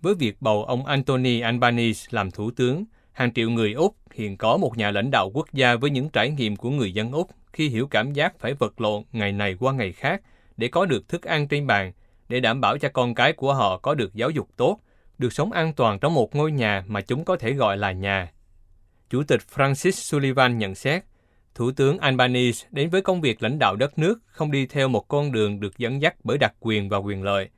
với 0.00 0.14
việc 0.14 0.36
bầu 0.40 0.64
ông 0.64 0.86
Anthony 0.86 1.40
Albanese 1.40 2.08
làm 2.10 2.30
thủ 2.30 2.50
tướng, 2.50 2.84
hàng 3.12 3.32
triệu 3.32 3.50
người 3.50 3.72
Úc 3.72 3.94
hiện 4.14 4.36
có 4.36 4.56
một 4.56 4.78
nhà 4.78 4.90
lãnh 4.90 5.10
đạo 5.10 5.30
quốc 5.34 5.52
gia 5.52 5.76
với 5.76 5.90
những 5.90 6.08
trải 6.08 6.30
nghiệm 6.30 6.56
của 6.56 6.70
người 6.70 6.92
dân 6.92 7.12
Úc 7.12 7.30
khi 7.52 7.68
hiểu 7.68 7.86
cảm 7.86 8.12
giác 8.12 8.38
phải 8.38 8.54
vật 8.54 8.80
lộn 8.80 9.02
ngày 9.12 9.32
này 9.32 9.56
qua 9.60 9.72
ngày 9.72 9.92
khác 9.92 10.22
để 10.56 10.68
có 10.68 10.86
được 10.86 11.08
thức 11.08 11.22
ăn 11.22 11.48
trên 11.48 11.66
bàn, 11.66 11.92
để 12.28 12.40
đảm 12.40 12.60
bảo 12.60 12.78
cho 12.78 12.88
con 12.88 13.14
cái 13.14 13.32
của 13.32 13.54
họ 13.54 13.78
có 13.78 13.94
được 13.94 14.14
giáo 14.14 14.30
dục 14.30 14.48
tốt, 14.56 14.78
được 15.18 15.32
sống 15.32 15.52
an 15.52 15.72
toàn 15.72 15.98
trong 15.98 16.14
một 16.14 16.34
ngôi 16.34 16.52
nhà 16.52 16.84
mà 16.86 17.00
chúng 17.00 17.24
có 17.24 17.36
thể 17.36 17.52
gọi 17.52 17.76
là 17.76 17.92
nhà. 17.92 18.32
Chủ 19.10 19.22
tịch 19.22 19.40
Francis 19.54 19.90
Sullivan 19.90 20.58
nhận 20.58 20.74
xét, 20.74 21.04
Thủ 21.54 21.70
tướng 21.70 21.98
Albanese 21.98 22.68
đến 22.70 22.90
với 22.90 23.02
công 23.02 23.20
việc 23.20 23.42
lãnh 23.42 23.58
đạo 23.58 23.76
đất 23.76 23.98
nước 23.98 24.18
không 24.26 24.50
đi 24.50 24.66
theo 24.66 24.88
một 24.88 25.08
con 25.08 25.32
đường 25.32 25.60
được 25.60 25.78
dẫn 25.78 26.02
dắt 26.02 26.16
bởi 26.24 26.38
đặc 26.38 26.54
quyền 26.60 26.88
và 26.88 26.98
quyền 26.98 27.22
lợi, 27.22 27.48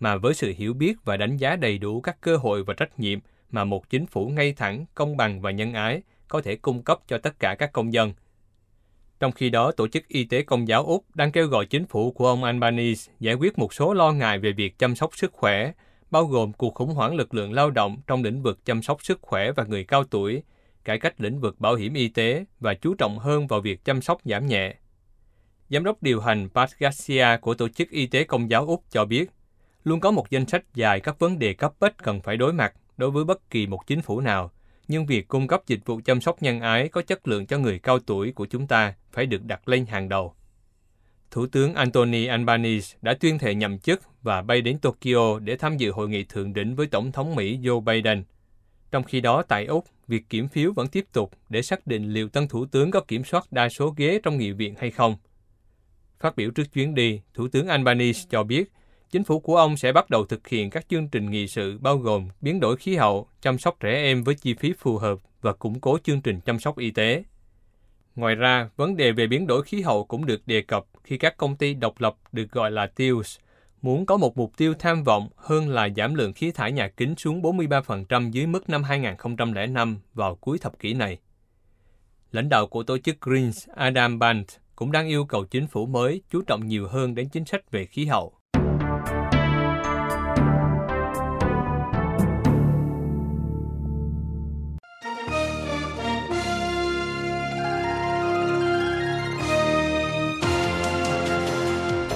mà 0.00 0.16
với 0.16 0.34
sự 0.34 0.54
hiểu 0.56 0.74
biết 0.74 1.04
và 1.04 1.16
đánh 1.16 1.36
giá 1.36 1.56
đầy 1.56 1.78
đủ 1.78 2.00
các 2.00 2.20
cơ 2.20 2.36
hội 2.36 2.64
và 2.64 2.74
trách 2.74 3.00
nhiệm 3.00 3.18
mà 3.50 3.64
một 3.64 3.90
chính 3.90 4.06
phủ 4.06 4.28
ngay 4.28 4.52
thẳng, 4.52 4.84
công 4.94 5.16
bằng 5.16 5.40
và 5.40 5.50
nhân 5.50 5.72
ái 5.72 6.02
có 6.28 6.42
thể 6.42 6.56
cung 6.56 6.82
cấp 6.82 6.98
cho 7.06 7.18
tất 7.18 7.38
cả 7.38 7.54
các 7.58 7.72
công 7.72 7.92
dân. 7.92 8.12
Trong 9.20 9.32
khi 9.32 9.50
đó, 9.50 9.72
Tổ 9.72 9.88
chức 9.88 10.08
Y 10.08 10.24
tế 10.24 10.42
Công 10.42 10.68
giáo 10.68 10.84
Úc 10.84 11.04
đang 11.14 11.32
kêu 11.32 11.46
gọi 11.46 11.66
chính 11.66 11.86
phủ 11.86 12.12
của 12.12 12.26
ông 12.26 12.44
Albanese 12.44 13.12
giải 13.20 13.34
quyết 13.34 13.58
một 13.58 13.74
số 13.74 13.94
lo 13.94 14.12
ngại 14.12 14.38
về 14.38 14.52
việc 14.52 14.78
chăm 14.78 14.94
sóc 14.94 15.16
sức 15.16 15.32
khỏe, 15.32 15.72
bao 16.10 16.26
gồm 16.26 16.52
cuộc 16.52 16.74
khủng 16.74 16.94
hoảng 16.94 17.14
lực 17.14 17.34
lượng 17.34 17.52
lao 17.52 17.70
động 17.70 17.96
trong 18.06 18.22
lĩnh 18.22 18.42
vực 18.42 18.64
chăm 18.64 18.82
sóc 18.82 19.04
sức 19.04 19.18
khỏe 19.22 19.52
và 19.52 19.64
người 19.64 19.84
cao 19.84 20.04
tuổi, 20.04 20.42
cải 20.84 20.98
cách 20.98 21.20
lĩnh 21.20 21.40
vực 21.40 21.60
bảo 21.60 21.74
hiểm 21.74 21.94
y 21.94 22.08
tế 22.08 22.44
và 22.60 22.74
chú 22.74 22.94
trọng 22.94 23.18
hơn 23.18 23.46
vào 23.46 23.60
việc 23.60 23.84
chăm 23.84 24.02
sóc 24.02 24.20
giảm 24.24 24.46
nhẹ. 24.46 24.74
Giám 25.70 25.84
đốc 25.84 26.02
điều 26.02 26.20
hành 26.20 26.48
Pat 26.54 26.70
Garcia 26.78 27.26
của 27.40 27.54
Tổ 27.54 27.68
chức 27.68 27.90
Y 27.90 28.06
tế 28.06 28.24
Công 28.24 28.50
giáo 28.50 28.66
Úc 28.66 28.84
cho 28.90 29.04
biết, 29.04 29.30
luôn 29.84 30.00
có 30.00 30.10
một 30.10 30.30
danh 30.30 30.46
sách 30.46 30.64
dài 30.74 31.00
các 31.00 31.18
vấn 31.18 31.38
đề 31.38 31.54
cấp 31.54 31.72
bách 31.80 32.02
cần 32.02 32.20
phải 32.20 32.36
đối 32.36 32.52
mặt 32.52 32.72
đối 32.96 33.10
với 33.10 33.24
bất 33.24 33.50
kỳ 33.50 33.66
một 33.66 33.86
chính 33.86 34.02
phủ 34.02 34.20
nào, 34.20 34.50
nhưng 34.88 35.06
việc 35.06 35.28
cung 35.28 35.46
cấp 35.46 35.62
dịch 35.66 35.80
vụ 35.86 36.00
chăm 36.04 36.20
sóc 36.20 36.42
nhân 36.42 36.60
ái 36.60 36.88
có 36.88 37.02
chất 37.02 37.28
lượng 37.28 37.46
cho 37.46 37.58
người 37.58 37.78
cao 37.78 37.98
tuổi 37.98 38.32
của 38.32 38.46
chúng 38.46 38.66
ta 38.66 38.94
phải 39.12 39.26
được 39.26 39.44
đặt 39.44 39.68
lên 39.68 39.86
hàng 39.86 40.08
đầu. 40.08 40.34
Thủ 41.30 41.46
tướng 41.46 41.74
Anthony 41.74 42.26
Albanese 42.26 42.98
đã 43.02 43.14
tuyên 43.20 43.38
thệ 43.38 43.54
nhậm 43.54 43.78
chức 43.78 44.02
và 44.22 44.42
bay 44.42 44.60
đến 44.60 44.78
Tokyo 44.78 45.38
để 45.38 45.56
tham 45.56 45.76
dự 45.76 45.90
hội 45.90 46.08
nghị 46.08 46.24
thượng 46.24 46.52
đỉnh 46.52 46.74
với 46.74 46.86
Tổng 46.86 47.12
thống 47.12 47.34
Mỹ 47.34 47.58
Joe 47.58 47.80
Biden. 47.80 48.24
Trong 48.92 49.04
khi 49.04 49.20
đó, 49.20 49.42
tại 49.42 49.66
Úc, 49.66 49.84
việc 50.08 50.28
kiểm 50.28 50.48
phiếu 50.48 50.72
vẫn 50.72 50.88
tiếp 50.88 51.04
tục 51.12 51.30
để 51.48 51.62
xác 51.62 51.86
định 51.86 52.12
liệu 52.12 52.28
tân 52.28 52.48
thủ 52.48 52.66
tướng 52.66 52.90
có 52.90 53.00
kiểm 53.00 53.24
soát 53.24 53.52
đa 53.52 53.68
số 53.68 53.94
ghế 53.96 54.20
trong 54.22 54.38
nghị 54.38 54.52
viện 54.52 54.74
hay 54.78 54.90
không. 54.90 55.16
Phát 56.20 56.36
biểu 56.36 56.50
trước 56.50 56.72
chuyến 56.72 56.94
đi, 56.94 57.20
Thủ 57.34 57.48
tướng 57.48 57.66
Albanese 57.66 58.26
cho 58.30 58.42
biết 58.42 58.72
chính 59.10 59.24
phủ 59.24 59.40
của 59.40 59.56
ông 59.56 59.76
sẽ 59.76 59.92
bắt 59.92 60.10
đầu 60.10 60.26
thực 60.26 60.48
hiện 60.48 60.70
các 60.70 60.88
chương 60.88 61.08
trình 61.08 61.30
nghị 61.30 61.48
sự 61.48 61.78
bao 61.78 61.96
gồm 61.96 62.28
biến 62.40 62.60
đổi 62.60 62.76
khí 62.76 62.96
hậu, 62.96 63.28
chăm 63.40 63.58
sóc 63.58 63.76
trẻ 63.80 63.92
em 63.92 64.24
với 64.24 64.34
chi 64.34 64.54
phí 64.54 64.72
phù 64.78 64.98
hợp 64.98 65.18
và 65.40 65.52
củng 65.52 65.80
cố 65.80 65.98
chương 66.02 66.20
trình 66.20 66.40
chăm 66.40 66.58
sóc 66.58 66.78
y 66.78 66.90
tế. 66.90 67.24
Ngoài 68.16 68.34
ra, 68.34 68.68
vấn 68.76 68.96
đề 68.96 69.12
về 69.12 69.26
biến 69.26 69.46
đổi 69.46 69.62
khí 69.62 69.80
hậu 69.80 70.04
cũng 70.04 70.26
được 70.26 70.46
đề 70.46 70.62
cập 70.62 70.84
khi 71.04 71.18
các 71.18 71.36
công 71.36 71.56
ty 71.56 71.74
độc 71.74 72.00
lập 72.00 72.16
được 72.32 72.50
gọi 72.50 72.70
là 72.70 72.86
TILS 72.86 73.38
muốn 73.82 74.06
có 74.06 74.16
một 74.16 74.36
mục 74.36 74.56
tiêu 74.56 74.74
tham 74.78 75.04
vọng 75.04 75.28
hơn 75.36 75.68
là 75.68 75.88
giảm 75.96 76.14
lượng 76.14 76.32
khí 76.32 76.50
thải 76.50 76.72
nhà 76.72 76.88
kính 76.88 77.14
xuống 77.16 77.42
43% 77.42 78.30
dưới 78.30 78.46
mức 78.46 78.68
năm 78.68 78.82
2005 78.82 79.98
vào 80.14 80.34
cuối 80.34 80.58
thập 80.58 80.78
kỷ 80.78 80.94
này. 80.94 81.18
Lãnh 82.32 82.48
đạo 82.48 82.66
của 82.66 82.82
tổ 82.82 82.98
chức 82.98 83.20
Greens, 83.20 83.68
Adam 83.68 84.18
Band 84.18 84.44
cũng 84.76 84.92
đang 84.92 85.08
yêu 85.08 85.24
cầu 85.24 85.44
chính 85.44 85.66
phủ 85.66 85.86
mới 85.86 86.22
chú 86.30 86.42
trọng 86.46 86.66
nhiều 86.66 86.88
hơn 86.88 87.14
đến 87.14 87.28
chính 87.28 87.44
sách 87.44 87.70
về 87.70 87.86
khí 87.86 88.06
hậu. 88.06 88.39